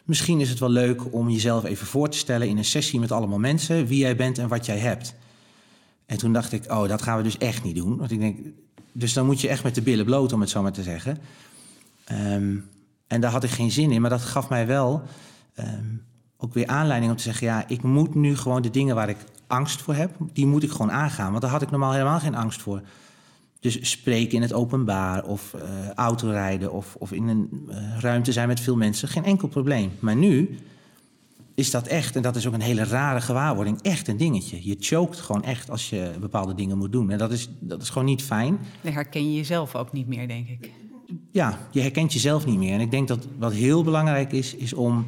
[0.03, 2.47] misschien is het wel leuk om jezelf even voor te stellen...
[2.47, 5.15] in een sessie met allemaal mensen, wie jij bent en wat jij hebt.
[6.05, 7.97] En toen dacht ik, oh, dat gaan we dus echt niet doen.
[7.97, 8.37] Want ik denk,
[8.91, 11.17] dus dan moet je echt met de billen bloot, om het zo maar te zeggen.
[12.11, 12.69] Um,
[13.07, 15.03] en daar had ik geen zin in, maar dat gaf mij wel
[15.59, 16.03] um,
[16.37, 17.47] ook weer aanleiding om te zeggen...
[17.47, 20.71] ja, ik moet nu gewoon de dingen waar ik angst voor heb, die moet ik
[20.71, 21.29] gewoon aangaan.
[21.29, 22.81] Want daar had ik normaal helemaal geen angst voor.
[23.59, 28.47] Dus spreken in het openbaar of uh, autorijden of, of in een uh, ruimte zijn
[28.47, 29.91] met veel mensen, geen enkel probleem.
[29.99, 30.57] Maar nu
[31.57, 34.67] is dat echt, en dat is ook een hele rare gewaarwording, echt een dingetje.
[34.67, 37.11] Je choked gewoon echt als je bepaalde dingen moet doen.
[37.11, 38.59] En dat is, dat is gewoon niet fijn.
[38.81, 40.71] Dan herken je jezelf ook niet meer, denk ik.
[41.31, 42.73] Ja, je herkent jezelf niet meer.
[42.73, 45.07] En ik denk dat wat heel belangrijk is, is om.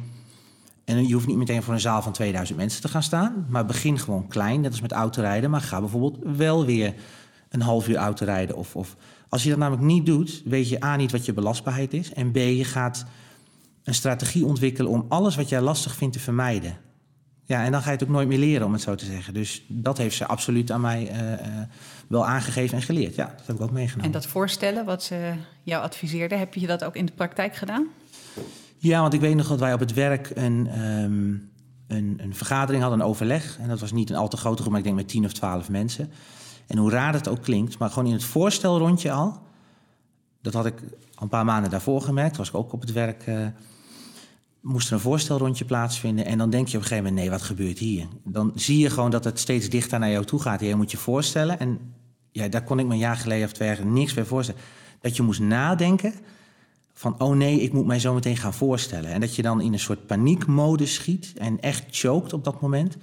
[0.84, 3.46] En je hoeft niet meteen voor een zaal van 2000 mensen te gaan staan.
[3.48, 5.50] Maar begin gewoon klein, net als met autorijden.
[5.50, 6.94] Maar ga bijvoorbeeld wel weer
[7.50, 8.56] een half uur autorijden.
[8.56, 8.96] Of, of
[9.28, 12.12] als je dat namelijk niet doet, weet je A niet wat je belastbaarheid is.
[12.12, 13.04] En B, je gaat
[13.84, 16.76] een strategie ontwikkelen om alles wat jij lastig vindt te vermijden.
[17.44, 19.34] Ja, en dan ga je het ook nooit meer leren, om het zo te zeggen.
[19.34, 21.36] Dus dat heeft ze absoluut aan mij uh, uh,
[22.08, 23.14] wel aangegeven en geleerd.
[23.14, 24.04] Ja, dat heb ik ook meegenomen.
[24.04, 25.32] En dat voorstellen wat ze
[25.62, 27.86] jou adviseerde, heb je dat ook in de praktijk gedaan?
[28.76, 31.50] Ja, want ik weet nog dat wij op het werk een, um,
[31.86, 33.58] een, een vergadering hadden, een overleg.
[33.58, 35.32] En dat was niet een al te grote groep, maar ik denk met tien of
[35.32, 36.10] twaalf mensen.
[36.70, 39.38] En hoe raar het ook klinkt, maar gewoon in het voorstelrondje al.
[40.42, 40.82] Dat had ik
[41.18, 42.36] een paar maanden daarvoor gemerkt.
[42.36, 43.26] Was ik ook op het werk.
[43.26, 43.46] Uh,
[44.60, 46.24] moest er een voorstelrondje plaatsvinden.
[46.24, 48.06] En dan denk je op een gegeven moment: nee, wat gebeurt hier?
[48.24, 50.60] Dan zie je gewoon dat het steeds dichter naar jou toe gaat.
[50.60, 51.58] Je moet je voorstellen.
[51.58, 51.94] En
[52.32, 54.60] ja, daar kon ik me een jaar geleden of twee niks bij voorstellen.
[55.00, 56.14] Dat je moest nadenken
[56.94, 59.10] van, oh nee, ik moet mij zo meteen gaan voorstellen.
[59.10, 62.96] En dat je dan in een soort paniekmodus schiet en echt choked op dat moment.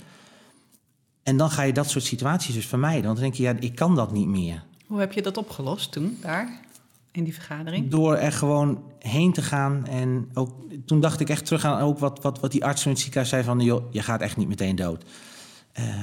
[1.27, 3.03] En dan ga je dat soort situaties dus vermijden.
[3.03, 4.63] Want dan denk je, ja, ik kan dat niet meer.
[4.85, 6.59] Hoe heb je dat opgelost toen, daar,
[7.11, 7.89] in die vergadering?
[7.89, 9.85] Door er gewoon heen te gaan.
[9.85, 10.51] En ook,
[10.85, 13.29] toen dacht ik echt terug aan ook wat, wat, wat die arts in het ziekenhuis
[13.29, 13.59] zei van...
[13.59, 15.03] joh, je gaat echt niet meteen dood.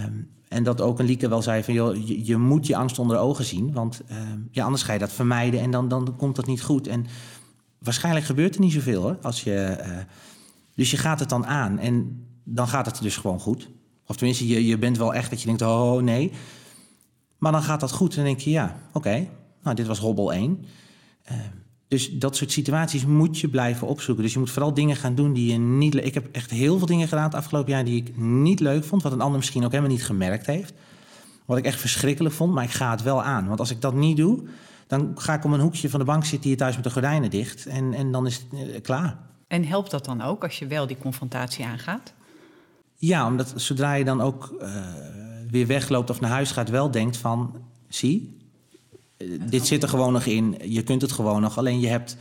[0.04, 2.98] Um, en dat ook een Lieke wel zei van, joh, je, je, moet je angst
[2.98, 3.72] onder ogen zien.
[3.72, 6.86] Want um, ja, anders ga je dat vermijden en dan, dan komt dat niet goed.
[6.86, 7.06] En
[7.78, 9.18] waarschijnlijk gebeurt er niet zoveel hoor.
[9.22, 9.96] Als je, uh,
[10.74, 13.68] dus je gaat het dan aan en dan gaat het dus gewoon goed.
[14.06, 16.32] Of tenminste, je, je bent wel echt dat je denkt, oh nee.
[17.38, 19.28] Maar dan gaat dat goed en denk je, ja, oké,
[19.62, 20.64] nou dit was hobbel 1.
[21.32, 21.38] Uh,
[21.88, 24.24] dus dat soort situaties moet je blijven opzoeken.
[24.24, 25.94] Dus je moet vooral dingen gaan doen die je niet...
[25.94, 29.02] Ik heb echt heel veel dingen gedaan het afgelopen jaar die ik niet leuk vond.
[29.02, 30.74] Wat een ander misschien ook helemaal niet gemerkt heeft.
[31.44, 33.46] Wat ik echt verschrikkelijk vond, maar ik ga het wel aan.
[33.46, 34.42] Want als ik dat niet doe,
[34.86, 37.30] dan ga ik om een hoekje van de bank zitten hier thuis met de gordijnen
[37.30, 37.66] dicht.
[37.66, 39.18] En, en dan is het uh, klaar.
[39.46, 42.14] En helpt dat dan ook als je wel die confrontatie aangaat?
[43.06, 44.68] Ja, omdat zodra je dan ook uh,
[45.50, 47.56] weer wegloopt of naar huis gaat, wel denkt van,
[47.88, 48.38] zie,
[49.18, 51.58] uh, dit zit er gewoon nog in, je kunt het gewoon nog.
[51.58, 52.16] Alleen je hebt,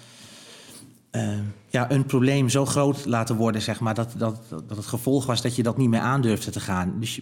[1.10, 1.38] eh,
[1.70, 5.42] ja, een probleem zo groot laten worden, zeg maar, dat, dat, dat het gevolg was
[5.42, 7.00] dat je dat niet meer aandurfde te gaan.
[7.00, 7.16] Dus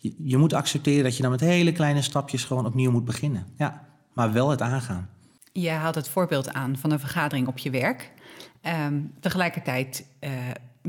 [0.00, 3.46] je, je, moet accepteren dat je dan met hele kleine stapjes gewoon opnieuw moet beginnen.
[3.56, 5.08] Ja, maar wel het aangaan.
[5.52, 8.12] Je haalt het voorbeeld aan van een vergadering op je werk.
[8.60, 10.04] Ehm, tegelijkertijd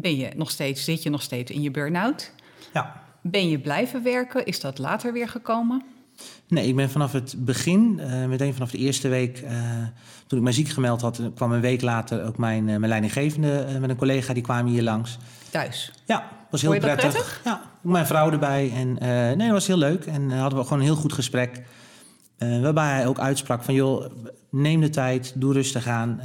[0.02, 2.32] ben je nog steeds, zit je nog steeds in je burn-out.
[2.74, 3.04] Ja.
[3.22, 4.46] Ben je blijven werken?
[4.46, 5.84] Is dat later weer gekomen?
[6.48, 9.52] Nee, ik ben vanaf het begin, uh, meteen vanaf de eerste week, uh,
[10.28, 13.78] toen ik mij ziek gemeld had, kwam een week later ook mijn, uh, mijn leidinggevende
[13.80, 15.18] met een collega, die kwamen hier langs.
[15.50, 15.92] Thuis?
[16.06, 17.10] Ja, was heel prettig.
[17.10, 17.42] prettig.
[17.44, 18.72] Ja, mijn vrouw erbij.
[18.76, 18.94] En
[19.38, 20.06] nee, dat was heel leuk.
[20.06, 21.64] En hadden we gewoon een heel goed gesprek.
[22.38, 24.06] waarbij hij ook uitsprak van, joh,
[24.50, 26.22] neem de tijd, doe rustig aan.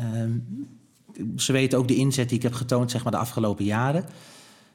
[1.17, 4.05] Ehm, ze weten ook de inzet die ik heb getoond zeg maar, de afgelopen jaren.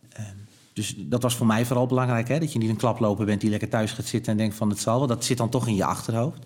[0.10, 0.26] Ehm,
[0.74, 2.28] dus dat was voor mij vooral belangrijk.
[2.28, 2.40] Hè?
[2.40, 4.80] Dat je niet een klaploper bent die lekker thuis gaat zitten en denkt van het
[4.80, 5.08] zal wel.
[5.08, 6.46] Dat zit dan toch in je achterhoofd.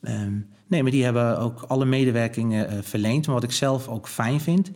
[0.00, 3.26] Um, nee, maar die hebben ook alle medewerkingen uh, verleend.
[3.26, 4.70] Maar wat ik zelf ook fijn vind,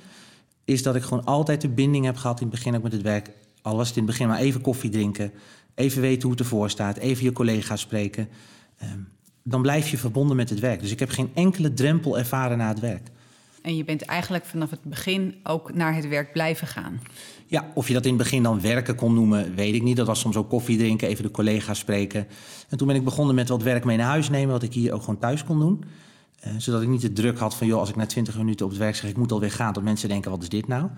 [0.64, 3.02] is dat ik gewoon altijd de binding heb gehad in het begin ook met het
[3.02, 3.30] werk.
[3.62, 5.32] Al was het in het begin maar even koffie drinken,
[5.74, 8.28] even weten hoe het ervoor staat, even je collega's spreken.
[8.82, 9.08] Um,
[9.42, 10.80] dan blijf je verbonden met het werk.
[10.80, 13.08] Dus ik heb geen enkele drempel ervaren na het werk.
[13.62, 17.00] En je bent eigenlijk vanaf het begin ook naar het werk blijven gaan.
[17.46, 19.96] Ja, of je dat in het begin dan werken kon noemen, weet ik niet.
[19.96, 22.26] Dat was soms ook koffie drinken, even de collega's spreken.
[22.68, 24.92] En toen ben ik begonnen met wat werk mee naar huis nemen, wat ik hier
[24.92, 25.84] ook gewoon thuis kon doen.
[26.46, 28.70] Uh, zodat ik niet de druk had van, joh, als ik na 20 minuten op
[28.70, 30.88] het werk zeg, ik moet alweer gaan, dat mensen denken, wat is dit nou?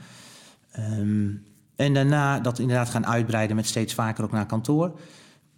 [0.78, 1.44] Um,
[1.76, 4.98] en daarna dat inderdaad gaan uitbreiden met steeds vaker ook naar kantoor.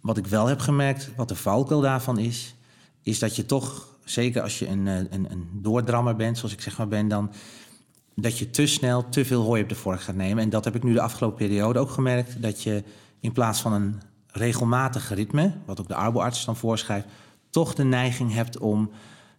[0.01, 2.55] Wat ik wel heb gemerkt, wat de valkuil daarvan is,
[3.01, 6.77] is dat je toch zeker als je een, een, een doordrammer bent, zoals ik zeg
[6.77, 7.31] maar ben, dan
[8.15, 10.43] dat je te snel te veel hooi op de vork gaat nemen.
[10.43, 12.41] En dat heb ik nu de afgelopen periode ook gemerkt.
[12.41, 12.83] Dat je
[13.19, 17.07] in plaats van een regelmatig ritme, wat ook de arboarts dan voorschrijft,
[17.49, 18.91] toch de neiging hebt om,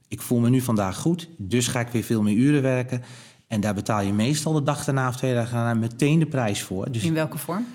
[0.08, 3.02] ik voel me nu vandaag goed, dus ga ik weer veel meer uren werken.
[3.46, 6.62] En daar betaal je meestal de dag daarna of twee dagen daarna meteen de prijs
[6.62, 6.92] voor.
[6.92, 7.66] Dus in welke vorm?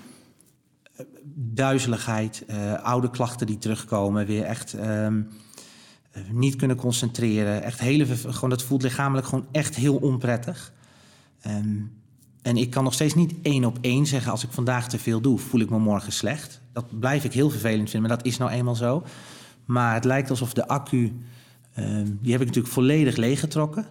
[1.34, 4.72] Duizeligheid, uh, oude klachten die terugkomen, weer echt...
[4.72, 5.28] Um,
[6.32, 7.62] niet kunnen concentreren.
[7.62, 10.72] Echt hele, gewoon, dat voelt lichamelijk gewoon echt heel onprettig.
[11.46, 11.92] Um,
[12.42, 14.30] en ik kan nog steeds niet één op één zeggen...
[14.30, 16.60] als ik vandaag te veel doe, voel ik me morgen slecht.
[16.72, 19.04] Dat blijf ik heel vervelend vinden, maar dat is nou eenmaal zo.
[19.64, 21.12] Maar het lijkt alsof de accu...
[21.78, 23.86] Um, die heb ik natuurlijk volledig leeggetrokken.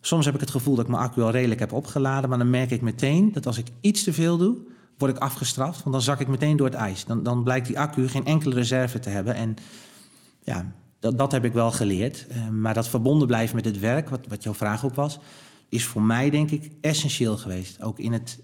[0.00, 2.28] Soms heb ik het gevoel dat ik mijn accu al redelijk heb opgeladen...
[2.28, 4.56] maar dan merk ik meteen dat als ik iets te veel doe...
[4.98, 7.04] word ik afgestraft, want dan zak ik meteen door het ijs.
[7.04, 9.34] Dan, dan blijkt die accu geen enkele reserve te hebben.
[9.34, 9.56] En
[10.42, 12.26] ja, dat, dat heb ik wel geleerd.
[12.30, 15.18] Uh, maar dat verbonden blijven met het werk, wat, wat jouw vraag ook was,
[15.68, 17.82] is voor mij denk ik essentieel geweest.
[17.82, 18.42] Ook in het,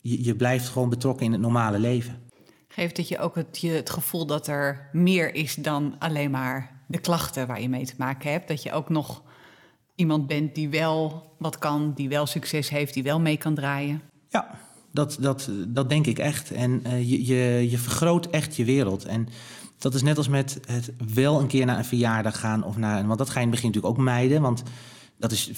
[0.00, 2.22] je, je blijft gewoon betrokken in het normale leven.
[2.68, 6.84] Geeft het je ook het, je het gevoel dat er meer is dan alleen maar
[6.88, 8.48] de klachten waar je mee te maken hebt?
[8.48, 9.22] Dat je ook nog
[9.94, 14.02] iemand bent die wel wat kan, die wel succes heeft, die wel mee kan draaien?
[14.28, 14.58] Ja,
[14.92, 16.50] dat, dat, dat denk ik echt.
[16.50, 19.04] En uh, je, je, je vergroot echt je wereld.
[19.04, 19.28] En
[19.78, 22.64] dat is net als met het wel een keer naar een verjaardag gaan.
[22.64, 24.42] Of naar, want dat ga je in het begin natuurlijk ook mijden.
[24.42, 24.62] Want
[25.18, 25.50] dat is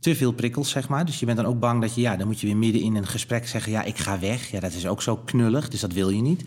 [0.00, 1.06] te veel prikkels, zeg maar.
[1.06, 2.96] Dus je bent dan ook bang dat je, ja, dan moet je weer midden in
[2.96, 4.50] een gesprek zeggen: ja, ik ga weg.
[4.50, 6.44] Ja, dat is ook zo knullig, dus dat wil je niet.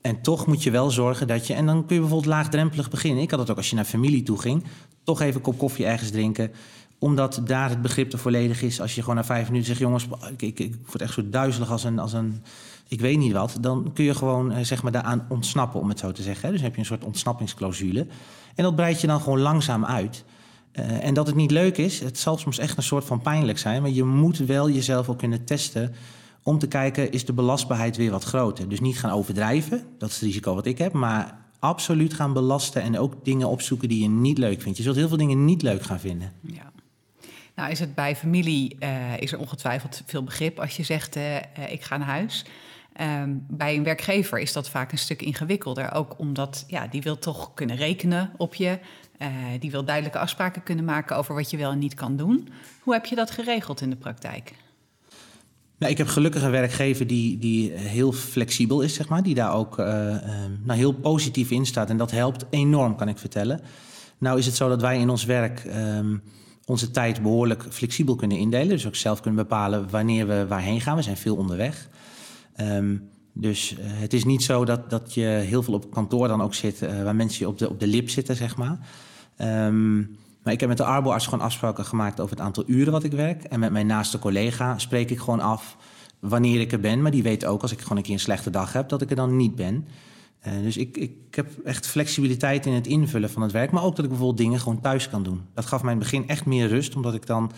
[0.00, 1.54] En toch moet je wel zorgen dat je.
[1.54, 3.22] En dan kun je bijvoorbeeld laagdrempelig beginnen.
[3.22, 4.64] Ik had het ook als je naar familie toe ging.
[5.04, 6.50] Toch even een kop koffie ergens drinken.
[6.98, 8.80] Omdat daar het begrip er volledig is.
[8.80, 11.70] Als je gewoon na vijf minuten zegt: jongens, ik, ik, ik word echt zo duizelig
[11.70, 11.98] als een.
[11.98, 12.42] Als een
[12.88, 15.98] ik weet niet wat, dan kun je gewoon eh, zeg maar daaraan ontsnappen, om het
[15.98, 16.52] zo te zeggen.
[16.52, 18.06] Dus heb je een soort ontsnappingsclausule.
[18.54, 20.24] En dat breid je dan gewoon langzaam uit.
[20.72, 23.58] Uh, en dat het niet leuk is, het zal soms echt een soort van pijnlijk
[23.58, 25.94] zijn, maar je moet wel jezelf ook kunnen testen
[26.42, 28.68] om te kijken, is de belastbaarheid weer wat groter?
[28.68, 32.82] Dus niet gaan overdrijven, dat is het risico wat ik heb, maar absoluut gaan belasten
[32.82, 34.78] en ook dingen opzoeken die je niet leuk vindt.
[34.78, 36.32] Je zult heel veel dingen niet leuk gaan vinden.
[36.40, 36.72] Ja.
[37.54, 41.16] Nou is het bij familie, uh, is er ongetwijfeld veel begrip als je zegt,
[41.68, 42.44] ik ga naar huis.
[43.00, 45.92] Um, bij een werkgever is dat vaak een stuk ingewikkelder.
[45.92, 48.78] Ook omdat ja, die wil toch kunnen rekenen op je.
[49.18, 49.28] Uh,
[49.60, 52.48] die wil duidelijke afspraken kunnen maken over wat je wel en niet kan doen.
[52.80, 54.52] Hoe heb je dat geregeld in de praktijk?
[55.78, 59.22] Nou, ik heb gelukkig een werkgever die, die heel flexibel is, zeg maar.
[59.22, 60.20] Die daar ook uh, uh,
[60.62, 61.90] nou, heel positief in staat.
[61.90, 63.60] En dat helpt enorm, kan ik vertellen.
[64.18, 66.22] Nou is het zo dat wij in ons werk um,
[66.64, 68.68] onze tijd behoorlijk flexibel kunnen indelen.
[68.68, 70.96] Dus ook zelf kunnen bepalen wanneer we waarheen gaan.
[70.96, 71.88] We zijn veel onderweg.
[72.60, 76.42] Um, dus uh, het is niet zo dat, dat je heel veel op kantoor dan
[76.42, 78.78] ook zit, uh, waar mensen je op de, op de lip zitten, zeg maar.
[79.38, 83.04] Um, maar ik heb met de arboarts gewoon afspraken gemaakt over het aantal uren wat
[83.04, 83.42] ik werk.
[83.42, 85.76] En met mijn naaste collega spreek ik gewoon af
[86.20, 87.02] wanneer ik er ben.
[87.02, 89.10] Maar die weet ook als ik gewoon een keer een slechte dag heb, dat ik
[89.10, 89.86] er dan niet ben.
[90.46, 93.70] Uh, dus ik, ik heb echt flexibiliteit in het invullen van het werk.
[93.70, 95.40] Maar ook dat ik bijvoorbeeld dingen gewoon thuis kan doen.
[95.54, 97.52] Dat gaf mij in het begin echt meer rust, omdat ik dan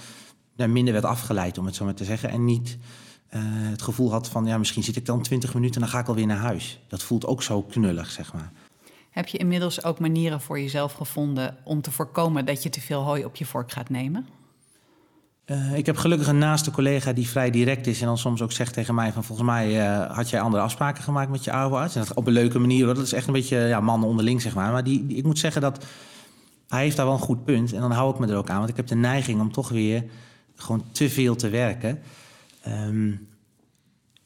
[0.56, 2.30] minder werd afgeleid, om het zo maar te zeggen.
[2.30, 2.78] En niet
[3.28, 5.98] eh, het gevoel had van, ja, misschien zit ik dan 20 minuten en dan ga
[5.98, 6.80] ik alweer naar huis.
[6.88, 8.52] Dat voelt ook zo knullig, zeg maar.
[9.10, 13.02] Heb je inmiddels ook manieren voor jezelf gevonden om te voorkomen dat je te veel
[13.02, 14.26] hooi op je vork gaat nemen?
[15.46, 18.52] Uh, ik heb gelukkig een naaste collega die vrij direct is en dan soms ook
[18.52, 21.76] zegt tegen mij van volgens mij uh, had jij andere afspraken gemaakt met je oude
[21.76, 21.94] arts.
[21.94, 22.94] En dat op een leuke manier, hoor.
[22.94, 24.72] dat is echt een beetje ja, mannen onderling zeg maar.
[24.72, 25.84] Maar die, die, ik moet zeggen dat
[26.68, 28.58] hij heeft daar wel een goed punt en dan hou ik me er ook aan.
[28.58, 30.04] Want ik heb de neiging om toch weer
[30.56, 32.02] gewoon te veel te werken.
[32.68, 33.28] Um,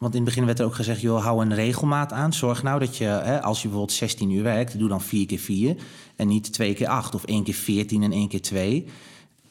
[0.03, 2.33] want in het begin werd er ook gezegd, joh, hou een regelmaat aan.
[2.33, 5.39] Zorg nou dat je, hè, als je bijvoorbeeld 16 uur werkt, doe dan 4 keer
[5.39, 5.77] 4
[6.17, 8.87] en niet 2 keer 8 of 1 keer 14 en 1 keer 2.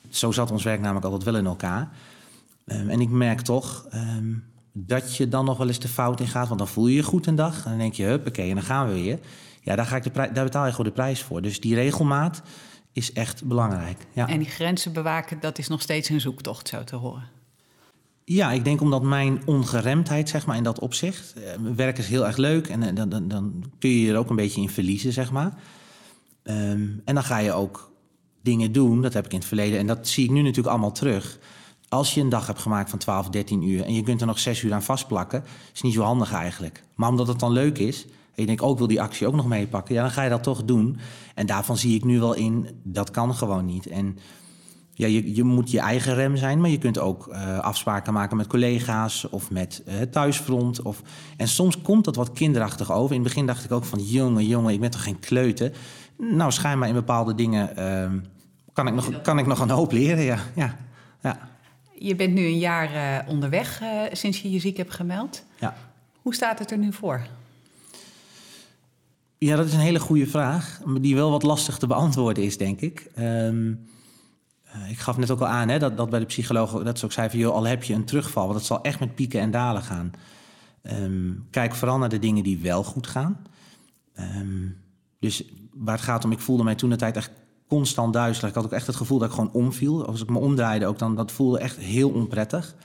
[0.10, 1.92] Zo zat ons werk namelijk altijd wel in elkaar.
[2.66, 6.28] Um, en ik merk toch um, dat je dan nog wel eens de fout in
[6.28, 8.56] gaat, want dan voel je je goed een dag en dan denk je, huppakee, en
[8.56, 9.20] dan gaan we weer.
[9.62, 11.42] Ja, daar, ga ik de daar betaal je gewoon de prijs voor.
[11.42, 12.42] Dus die regelmaat
[12.92, 14.08] is echt belangrijk.
[14.14, 14.28] Ja.
[14.28, 17.40] En die grenzen bewaken, dat is nog steeds een zoektocht, zo te horen.
[18.34, 21.34] Ja, ik denk omdat mijn ongeremdheid, zeg maar, in dat opzicht.
[21.38, 24.18] Uh, werk is heel erg leuk en uh, dan, dan, dan, kun je je er
[24.18, 25.54] ook een beetje in verliezen, zeg maar.
[26.44, 27.92] Um, en dan ga je ook
[28.42, 30.92] dingen doen, dat heb ik in het verleden en dat zie ik nu natuurlijk allemaal
[30.92, 31.40] terug.
[31.90, 34.40] Als je een dag hebt gemaakt van 12, 13 uur en je kunt er nog
[34.40, 36.84] 6 uur aan vastplakken, is niet zo handig eigenlijk.
[36.96, 39.36] Maar omdat het dan leuk is, en je denkt ook, oh, wil die actie ook
[39.36, 40.98] nog meepakken, ja, dan ga je dat toch doen.
[41.36, 43.88] En daarvan zie ik nu wel in, dat kan gewoon niet.
[43.88, 44.18] En
[44.94, 48.38] ja, je, je moet je eigen rem zijn, maar je kunt ook uh, afspraken maken
[48.38, 50.82] met collega's of met uh, thuisfront.
[50.82, 51.02] Of,
[51.38, 53.16] en soms komt dat wat kinderachtig over.
[53.16, 55.72] In het begin dacht ik ook van, jongen, jongen, ik ben toch geen kleuter?
[56.18, 58.20] Nou, schijnbaar in bepaalde dingen uh,
[58.74, 60.40] kan, ik nog, kan ik nog een hoop leren, ja.
[60.56, 60.78] ja,
[61.22, 61.50] ja.
[61.94, 63.82] Je bent nu een jaar onderweg
[64.12, 65.44] sinds je je ziek hebt gemeld.
[65.60, 65.76] Ja.
[66.22, 67.28] Hoe staat het er nu voor?
[69.38, 72.82] Ja, dat is een hele goede vraag, die wel wat lastig te beantwoorden is, denk
[72.82, 73.12] ik.
[73.20, 73.76] Um, uh,
[74.90, 77.12] ik gaf net ook al aan hè, dat, dat bij de psycholoog dat ze ook
[77.12, 77.40] zei van...
[77.40, 80.12] Joh, al heb je een terugval, want het zal echt met pieken en dalen gaan.
[80.84, 83.38] Um, kijk vooral naar de dingen die wel goed gaan.
[84.20, 84.78] Um,
[85.20, 85.44] dus
[85.74, 87.32] waar het gaat om, ik voelde mij toen de tijd echt
[87.68, 88.50] constant duizelig.
[88.50, 90.06] Ik had ook echt het gevoel dat ik gewoon omviel.
[90.06, 92.76] Als ik me omdraaide ook, dan dat voelde echt heel onprettig.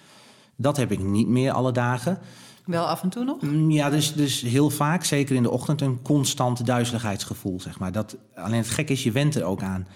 [0.56, 2.18] Dat heb ik niet meer alle dagen.
[2.64, 3.36] Wel af en toe nog?
[3.68, 7.92] Ja, dus, dus heel vaak, zeker in de ochtend, een constant duizeligheidsgevoel, zeg maar.
[7.92, 9.86] Dat, alleen het gek is, je went er ook aan.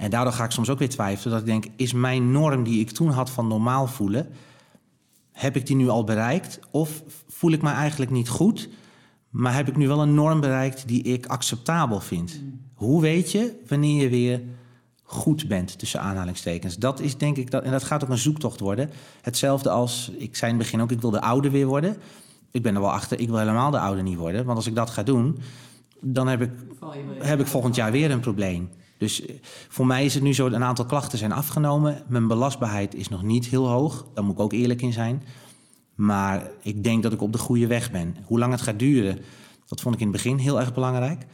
[0.00, 1.32] En daardoor ga ik soms ook weer twijfelen.
[1.32, 4.28] Dat ik denk, is mijn norm die ik toen had van normaal voelen...
[5.32, 6.60] heb ik die nu al bereikt?
[6.70, 8.68] Of voel ik me eigenlijk niet goed...
[9.30, 12.42] maar heb ik nu wel een norm bereikt die ik acceptabel vind?
[12.74, 14.42] Hoe weet je wanneer je weer
[15.02, 16.76] goed bent, tussen aanhalingstekens?
[16.76, 18.90] Dat is denk ik, dat, en dat gaat ook een zoektocht worden.
[19.22, 21.96] Hetzelfde als, ik zei in het begin ook, ik wil de oude weer worden.
[22.50, 24.44] Ik ben er wel achter, ik wil helemaal de oude niet worden.
[24.44, 25.38] Want als ik dat ga doen,
[26.00, 26.50] dan heb ik,
[27.18, 28.68] heb ik volgend jaar weer een probleem.
[29.00, 29.34] Dus eh,
[29.68, 32.02] voor mij is het nu zo, een aantal klachten zijn afgenomen.
[32.08, 35.22] Mijn belastbaarheid is nog niet heel hoog, daar moet ik ook eerlijk in zijn.
[35.94, 38.16] Maar ik denk dat ik op de goede weg ben.
[38.24, 39.18] Hoe lang het gaat duren,
[39.66, 41.26] dat vond ik in het begin heel erg belangrijk.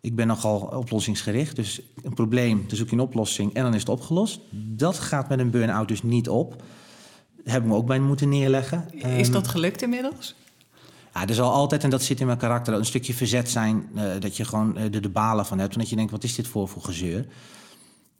[0.00, 3.80] Ik ben nogal oplossingsgericht, dus een probleem, dan zoek je een oplossing en dan is
[3.80, 4.40] het opgelost.
[4.50, 6.50] Dat gaat met een burn-out dus niet op.
[7.44, 8.88] Daar hebben we ook bij moeten neerleggen.
[9.18, 10.34] Is dat ehm, gelukt inmiddels?
[11.14, 13.88] Ja, er zal altijd, en dat zit in mijn karakter, een stukje verzet zijn.
[13.94, 15.72] Uh, dat je gewoon uh, er de balen van hebt.
[15.72, 17.26] En dat je denkt, wat is dit voor, voor gezeur?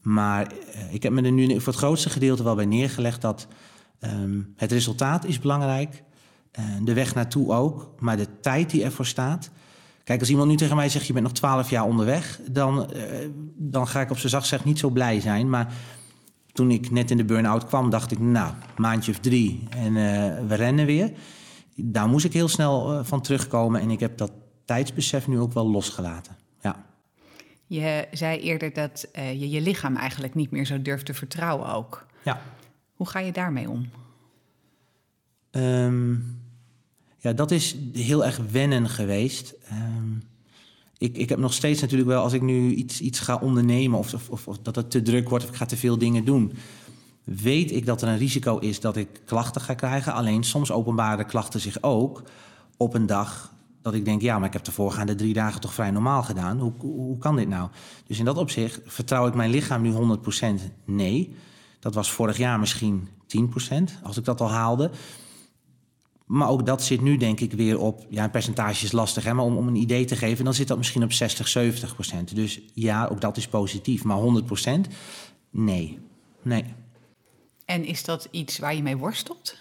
[0.01, 3.47] Maar uh, ik heb me er nu voor het grootste gedeelte wel bij neergelegd dat
[4.01, 6.03] um, het resultaat is belangrijk.
[6.83, 7.95] de weg naartoe ook.
[7.99, 9.51] Maar de tijd die ervoor staat.
[10.05, 12.41] Kijk, als iemand nu tegen mij zegt, je bent nog twaalf jaar onderweg.
[12.51, 12.91] Dan,
[13.57, 15.51] dan ga ik op zijn zacht zeg niet zo blij zijn.
[15.51, 15.73] Maar
[16.53, 19.93] toen ik net in de burn-out kwam, dacht ik, nou, maandje of drie en
[20.49, 21.13] we rennen weer
[21.75, 23.81] daar moest ik heel snel uh, van terugkomen.
[23.81, 24.33] En ik heb dat
[24.65, 26.37] tijdsbesef nu ook wel losgelaten.
[26.61, 26.85] Ja.
[27.67, 31.75] Je zei eerder dat uh, je je lichaam eigenlijk niet meer zo durft te vertrouwen
[31.75, 32.07] ook.
[32.25, 32.41] Ja.
[32.95, 33.89] Hoe ga je daarmee om?
[35.51, 36.41] Um,
[37.19, 39.55] ja, dat is heel erg wennen geweest.
[39.73, 40.23] Um,
[40.99, 43.99] ik, ik heb nog steeds natuurlijk wel, als ik nu iets, iets ga ondernemen...
[43.99, 46.53] Of, of, of, dat het te druk wordt of ik ga te veel dingen doen
[47.25, 50.13] weet ik dat er een risico is dat ik klachten ga krijgen.
[50.13, 52.23] Alleen soms openbaren klachten zich ook
[52.77, 53.53] op een dag
[53.83, 56.59] dat ik denk, ja, maar ik heb de voorgaande drie dagen toch vrij normaal gedaan.
[56.59, 57.69] Hoe, hoe kan dit nou?
[58.07, 59.97] Dus in dat opzicht vertrouw ik mijn lichaam nu 100%
[60.85, 61.35] nee.
[61.81, 63.09] Dat was vorig jaar misschien
[63.71, 64.91] 10%, als ik dat al haalde.
[66.27, 69.35] Maar ook dat zit nu denk ik weer op, ja, een percentage is lastig, hè,
[69.35, 71.57] maar om, om een idee te geven, dan zit dat misschien op 60,
[72.31, 74.05] 70% Dus ja, ook dat is positief.
[74.05, 74.19] Maar
[74.87, 74.91] 100%
[75.51, 75.99] Nee.
[76.43, 76.65] Nee.
[77.65, 79.57] En is dat iets waar je mee worstelt?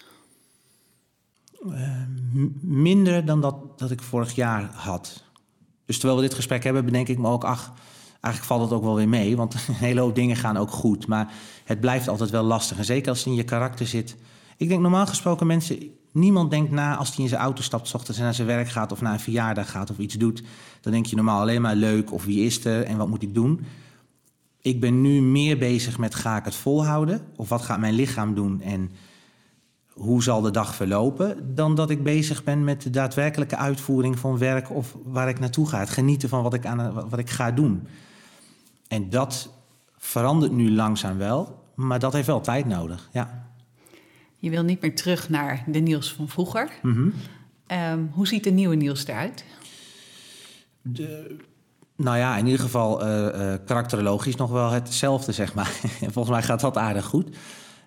[1.66, 2.02] Uh,
[2.60, 5.24] minder dan dat, dat ik vorig jaar had.
[5.84, 7.72] Dus terwijl we dit gesprek hebben, bedenk ik me ook, ach,
[8.20, 11.06] eigenlijk valt het ook wel weer mee, want een hele hoop dingen gaan ook goed.
[11.06, 11.32] Maar
[11.64, 12.78] het blijft altijd wel lastig.
[12.78, 14.16] En zeker als het in je karakter zit.
[14.56, 18.18] Ik denk normaal gesproken mensen, niemand denkt na als hij in zijn auto stapt, ochtends
[18.18, 20.42] en naar zijn werk gaat of naar een verjaardag gaat of iets doet.
[20.80, 23.34] Dan denk je normaal alleen maar leuk of wie is er en wat moet ik
[23.34, 23.66] doen.
[24.64, 28.34] Ik ben nu meer bezig met ga ik het volhouden of wat gaat mijn lichaam
[28.34, 28.90] doen en
[29.88, 34.38] hoe zal de dag verlopen, dan dat ik bezig ben met de daadwerkelijke uitvoering van
[34.38, 35.78] werk of waar ik naartoe ga.
[35.78, 37.86] Het genieten van wat ik, aan, wat ik ga doen.
[38.88, 39.50] En dat
[39.98, 43.08] verandert nu langzaam wel, maar dat heeft wel tijd nodig.
[43.12, 43.48] Ja.
[44.36, 46.70] Je wil niet meer terug naar de Niels van vroeger.
[46.82, 47.08] Mhm.
[47.66, 49.44] Ehm, hoe ziet de nieuwe Niels eruit?
[50.82, 51.36] De,
[51.96, 55.66] nou ja, in ieder geval uh, uh, karakterologisch nog wel hetzelfde, zeg maar.
[56.12, 57.36] Volgens mij gaat dat aardig goed.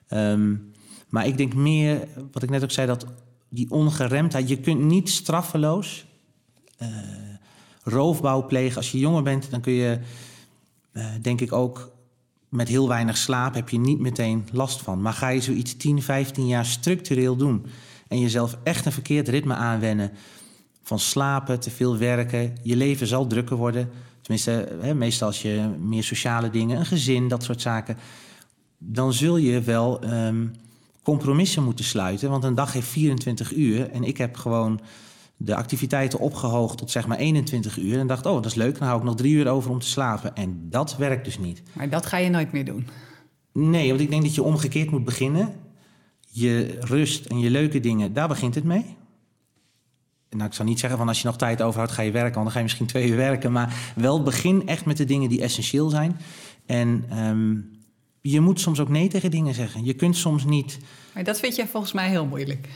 [0.08, 0.56] Ehm,
[1.10, 3.06] maar ik denk meer, wat ik net ook zei, dat
[3.50, 4.50] die ongeremdheid...
[4.50, 6.06] Je kunt niet straffeloos
[6.82, 6.88] uh,
[7.84, 8.78] roofbouw plegen.
[8.78, 10.00] Als je jonger bent, dan kun je,
[11.22, 11.92] denk ik ook...
[12.50, 15.02] met heel weinig slaap heb je niet meteen last van.
[15.02, 17.66] Maar ga je zoiets 10, 15 jaar structureel doen...
[18.08, 20.12] en jezelf echt een verkeerd ritme aanwennen
[20.88, 22.58] van slapen, te veel werken.
[22.62, 23.90] Je leven zal drukker worden.
[24.22, 27.98] Tenminste, hè, meestal als je meer sociale dingen, een gezin, dat soort zaken.
[28.78, 30.56] Dan zul je wel um,
[31.04, 32.30] compromissen moeten sluiten.
[32.30, 33.92] Want een dag heeft 24 uur.
[33.92, 34.80] En ik heb gewoon
[35.38, 38.00] de activiteiten opgehoogd tot zeg maar 21 uur.
[38.00, 39.88] En dacht, oh, dat is leuk, dan hou ik nog drie uur over om te
[39.88, 40.36] slapen.
[40.36, 41.62] En dat werkt dus niet.
[41.74, 42.88] Maar dat ga je nooit meer doen?
[43.54, 45.54] Nee, want ik denk dat je omgekeerd moet beginnen.
[46.30, 48.96] Je rust en je leuke dingen, daar begint het mee
[50.30, 52.44] nou, ik zou niet zeggen van als je nog tijd overhoudt, ga je werken, want
[52.44, 53.52] dan ga je misschien twee uur werken.
[53.52, 56.18] Maar wel begin echt met de dingen die essentieel zijn.
[56.66, 57.72] En um,
[58.22, 59.86] je moet soms ook nee tegen dingen zeggen.
[59.86, 60.78] Je kunt soms niet.
[61.14, 62.68] Maar dat vind jij volgens mij heel moeilijk.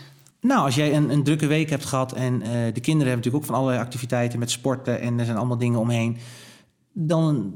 [0.41, 3.35] Nou, als jij een, een drukke week hebt gehad en uh, de kinderen hebben natuurlijk
[3.35, 6.17] ook van allerlei activiteiten met sporten en er zijn allemaal dingen omheen.
[6.93, 7.53] Dan,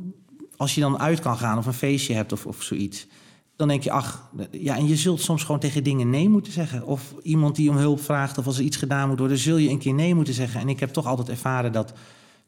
[0.58, 3.08] als je dan uit kan gaan of een feestje hebt of, of zoiets
[3.56, 6.86] dan denk je, ach, ja, en je zult soms gewoon tegen dingen nee moeten zeggen.
[6.86, 9.70] Of iemand die om hulp vraagt, of als er iets gedaan moet worden, zul je
[9.70, 10.60] een keer nee moeten zeggen.
[10.60, 11.93] En ik heb toch altijd ervaren dat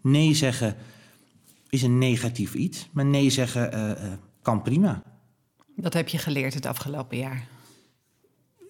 [0.02, 0.76] nee zeggen
[1.70, 2.88] is een negatief iets.
[2.92, 5.04] Maar nee zeggen uh, uh, kan prima.
[5.76, 7.48] Dat heb je geleerd het afgelopen jaar.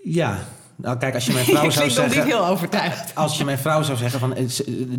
[0.04, 2.24] Ja, nou kijk, als je mijn vrouw zou zeggen...
[2.24, 3.16] niet heel overtuigd.
[3.16, 4.36] Als je mijn vrouw zou zeggen van,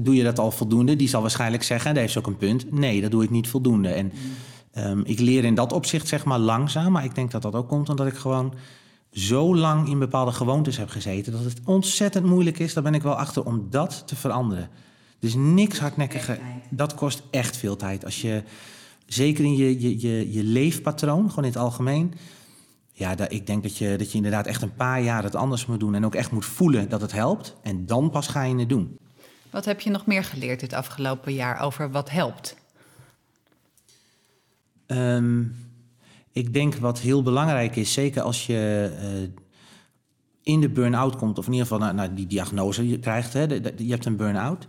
[0.00, 0.96] doe je dat al voldoende?
[0.96, 2.72] Die zal waarschijnlijk zeggen, en daar heeft ze ook een punt...
[2.72, 3.88] nee, dat doe ik niet voldoende.
[3.88, 4.04] En...
[4.04, 4.34] Mm.
[4.78, 7.68] Um, ik leer in dat opzicht zeg maar langzaam, maar ik denk dat dat ook
[7.68, 8.54] komt omdat ik gewoon
[9.12, 12.74] zo lang in bepaalde gewoontes heb gezeten dat het ontzettend moeilijk is.
[12.74, 14.70] Daar ben ik wel achter om dat te veranderen.
[15.18, 16.38] Dus niks hardnekkige.
[16.70, 18.04] Dat kost echt veel tijd.
[18.04, 18.42] Als je
[19.06, 22.14] zeker in je, je, je, je leefpatroon, gewoon in het algemeen.
[22.92, 25.66] Ja, dat, ik denk dat je, dat je inderdaad echt een paar jaar het anders
[25.66, 25.94] moet doen.
[25.94, 27.56] En ook echt moet voelen dat het helpt.
[27.62, 28.98] En dan pas ga je het doen.
[29.50, 32.56] Wat heb je nog meer geleerd dit afgelopen jaar over wat helpt?
[34.90, 35.54] Um,
[36.32, 39.28] ik denk wat heel belangrijk is, zeker als je uh,
[40.42, 43.42] in de burn-out komt, of in ieder geval naar, die diagnose krijgt, hè,
[43.76, 44.66] je hebt een burn-out.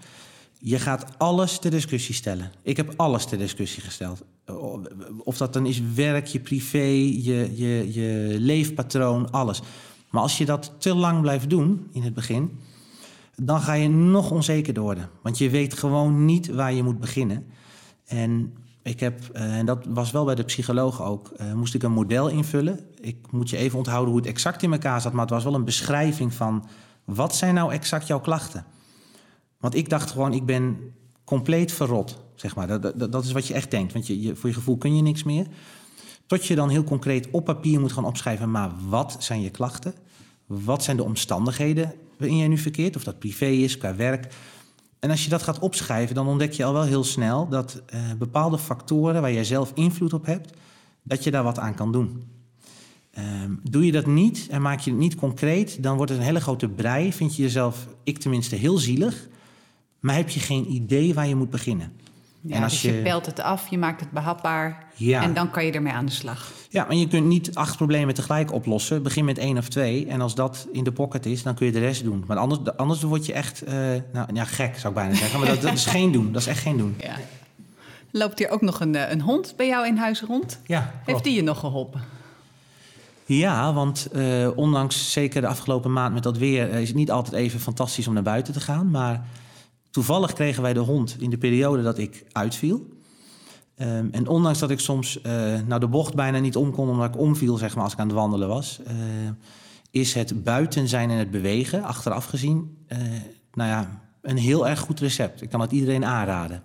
[0.60, 2.52] Je gaat alles ter discussie stellen.
[2.62, 4.24] Ik heb alles ter discussie gesteld.
[5.24, 9.62] Of dat dan is werk, je privé, je, je, je leefpatroon, alles.
[10.10, 12.60] Maar als je dat te lang blijft doen in het begin,
[13.36, 15.10] dan ga je nog onzekerder worden.
[15.22, 17.46] Want je weet gewoon niet waar je moet beginnen.
[18.06, 18.54] En
[18.90, 21.92] ik heb, uh, en dat was wel bij de psycholoog ook, uh, moest ik een
[21.92, 22.80] model invullen.
[23.02, 25.54] Ik moet je even onthouden hoe het exact in elkaar zat, maar het was wel
[25.54, 26.68] een beschrijving van
[27.06, 28.66] wat zijn nou exact jouw klachten.
[29.60, 30.78] Want ik dacht gewoon, ik ben
[31.24, 32.68] compleet verrot, zeg maar.
[32.68, 34.96] Dat, dat, dat is wat je echt denkt, want je, je, voor je gevoel kun
[34.96, 35.48] je niks meer.
[36.26, 39.94] Tot je dan heel concreet op papier moet gaan opschrijven, maar wat zijn je klachten?
[40.46, 42.96] Wat zijn de omstandigheden waarin jij nu verkeert?
[42.96, 44.34] Of dat privé is, qua werk.
[45.00, 48.00] En als je dat gaat opschrijven, dan ontdek je al wel heel snel dat uh,
[48.18, 50.54] bepaalde factoren waar jij zelf invloed op hebt,
[51.04, 52.24] dat je daar wat aan kan doen.
[53.18, 56.26] Um, doe je dat niet en maak je het niet concreet, dan wordt het een
[56.26, 57.14] hele grote brei.
[57.14, 59.28] Vind je jezelf, ik tenminste, heel zielig,
[60.00, 61.92] maar heb je geen idee waar je moet beginnen.
[62.42, 65.22] Ja, en als dus je, je pelt het af, je maakt het behapbaar ja.
[65.22, 66.52] en dan kan je ermee aan de slag.
[66.70, 69.04] Ja, maar je kunt niet acht problemen tegelijk oplossen.
[69.04, 71.72] Begin met één of twee en als dat in de pocket is, dan kun je
[71.72, 72.24] de rest doen.
[72.28, 73.74] Maar anders, anders word je echt, uh,
[74.14, 75.40] nou ja, gek zou ik bijna zeggen.
[75.40, 76.96] Maar dat, dat, is geen doen, dat is echt geen doen.
[77.00, 77.16] Ja.
[78.12, 80.60] Loopt hier ook nog een, eh, een hond bij jou in huis rond?
[80.66, 80.94] Ja.
[81.06, 82.02] Heeft die je nog geholpen?
[83.26, 86.70] Ja, want uh, ondanks zeker de afgelopen maand met dat weer...
[86.70, 89.26] is het niet altijd even fantastisch om naar buiten te gaan, maar...
[90.00, 92.88] Toevallig kregen wij de hond in de periode dat ik uitviel.
[93.78, 97.22] Um, en ondanks dat ik soms uh, de bocht bijna niet om kon omdat ik
[97.22, 98.94] omviel, zeg maar, als ik aan het wandelen was, uh,
[99.92, 102.98] is het buiten zijn en het bewegen, achteraf gezien, uh,
[103.54, 105.42] nou ja, een heel erg goed recept.
[105.42, 106.64] Ik kan het iedereen aanraden.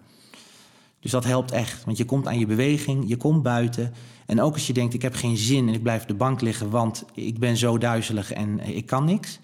[1.00, 1.84] Dus dat helpt echt.
[1.84, 3.92] Want je komt aan je beweging, je komt buiten.
[4.26, 6.40] En ook als je denkt, ik heb geen zin en ik blijf op de bank
[6.40, 6.70] liggen...
[6.70, 9.38] want ik ben zo duizelig en ik kan niks.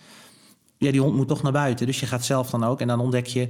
[0.79, 1.87] Ja, die hond moet toch naar buiten.
[1.87, 2.81] Dus je gaat zelf dan ook.
[2.81, 3.49] En dan ontdek je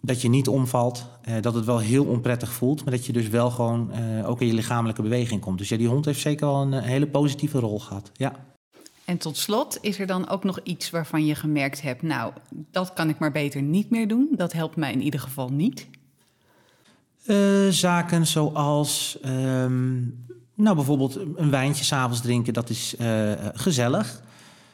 [0.00, 1.06] dat je niet omvalt.
[1.22, 2.84] Eh, dat het wel heel onprettig voelt.
[2.84, 5.58] Maar dat je dus wel gewoon eh, ook in je lichamelijke beweging komt.
[5.58, 8.10] Dus ja, die hond heeft zeker wel een, hele positieve rol gehad.
[8.14, 8.46] Ja.
[9.04, 12.02] En tot slot, is er dan ook nog iets waarvan je gemerkt hebt...
[12.02, 12.32] nou,
[12.70, 14.28] dat kan ik maar beter niet meer doen.
[14.36, 15.88] Dat helpt mij in ieder geval niet.
[17.26, 19.96] Uh, zaken zoals, ehm,
[20.54, 24.22] nou bijvoorbeeld een wijntje s'avonds drinken, dat is uh, gezellig.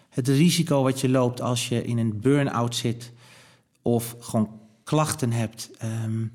[0.08, 3.12] Het risico wat je loopt als je in een burn-out zit
[3.82, 4.48] of gewoon
[4.84, 5.70] klachten hebt,
[6.04, 6.32] um,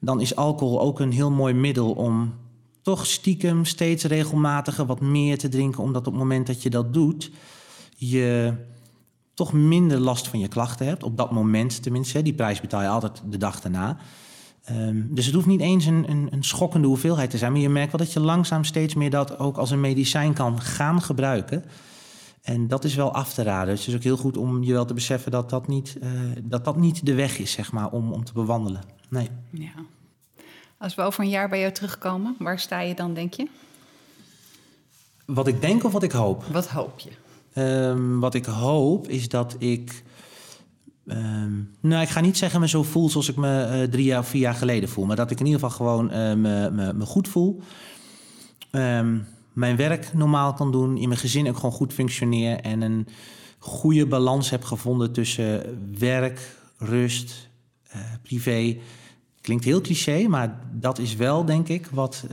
[0.00, 2.34] dan is alcohol ook een heel mooi middel om
[2.82, 6.94] toch stiekem steeds regelmatiger wat meer te drinken, omdat op het moment dat je dat
[6.94, 7.30] doet,
[7.96, 8.54] je
[9.34, 11.02] toch minder last van je klachten hebt.
[11.02, 12.22] Op dat moment tenminste.
[12.22, 13.96] Die prijs betaal je altijd de dag daarna.
[14.70, 17.52] Um, dus het hoeft niet eens een, een, een, schokkende hoeveelheid te zijn.
[17.52, 20.60] Maar je merkt wel dat je langzaam steeds meer dat ook als een medicijn kan
[20.60, 21.64] gaan gebruiken.
[22.46, 23.74] En dat is wel af te raden.
[23.74, 26.10] Dus het is ook heel goed om je wel te beseffen dat dat niet, uh,
[26.42, 28.82] dat dat niet de weg is, zeg maar, om, om te bewandelen.
[29.08, 29.28] Nee.
[29.50, 29.72] Ja.
[30.78, 33.48] Als we over een jaar bij jou terugkomen, waar sta je dan, denk je?
[35.24, 36.44] Wat ik denk of wat ik hoop?
[36.44, 37.10] Wat hoop je?
[37.62, 40.04] Um, wat ik hoop is dat ik
[41.06, 44.18] Um, nou, ik ga niet zeggen me zo voel zoals ik me uh, drie jaar
[44.18, 45.04] of vier jaar geleden voel.
[45.04, 47.60] Maar dat ik in ieder geval gewoon uh, me, me, me, goed voel.
[48.72, 49.26] Um,
[49.56, 50.96] mijn werk normaal kan doen.
[50.96, 52.60] In mijn gezin ook gewoon goed functioneer.
[52.60, 53.06] En een
[53.58, 57.48] goede balans heb gevonden tussen werk, rust,
[57.94, 58.76] uh, privé.
[59.40, 62.24] Klinkt heel cliché, maar dat is wel, denk ik, wat,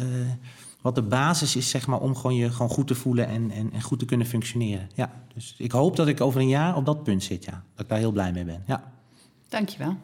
[0.82, 3.71] wat de basis is zeg maar, om gewoon je gewoon goed te voelen en, en,
[3.71, 4.89] en goed te kunnen functioneren.
[4.95, 7.63] Ja, dus ik hoop dat ik over een jaar op dat punt zit, ja.
[7.74, 8.63] Dat ik daar heel blij mee ben.
[8.67, 8.91] Ja.
[9.49, 9.97] Dankjewel.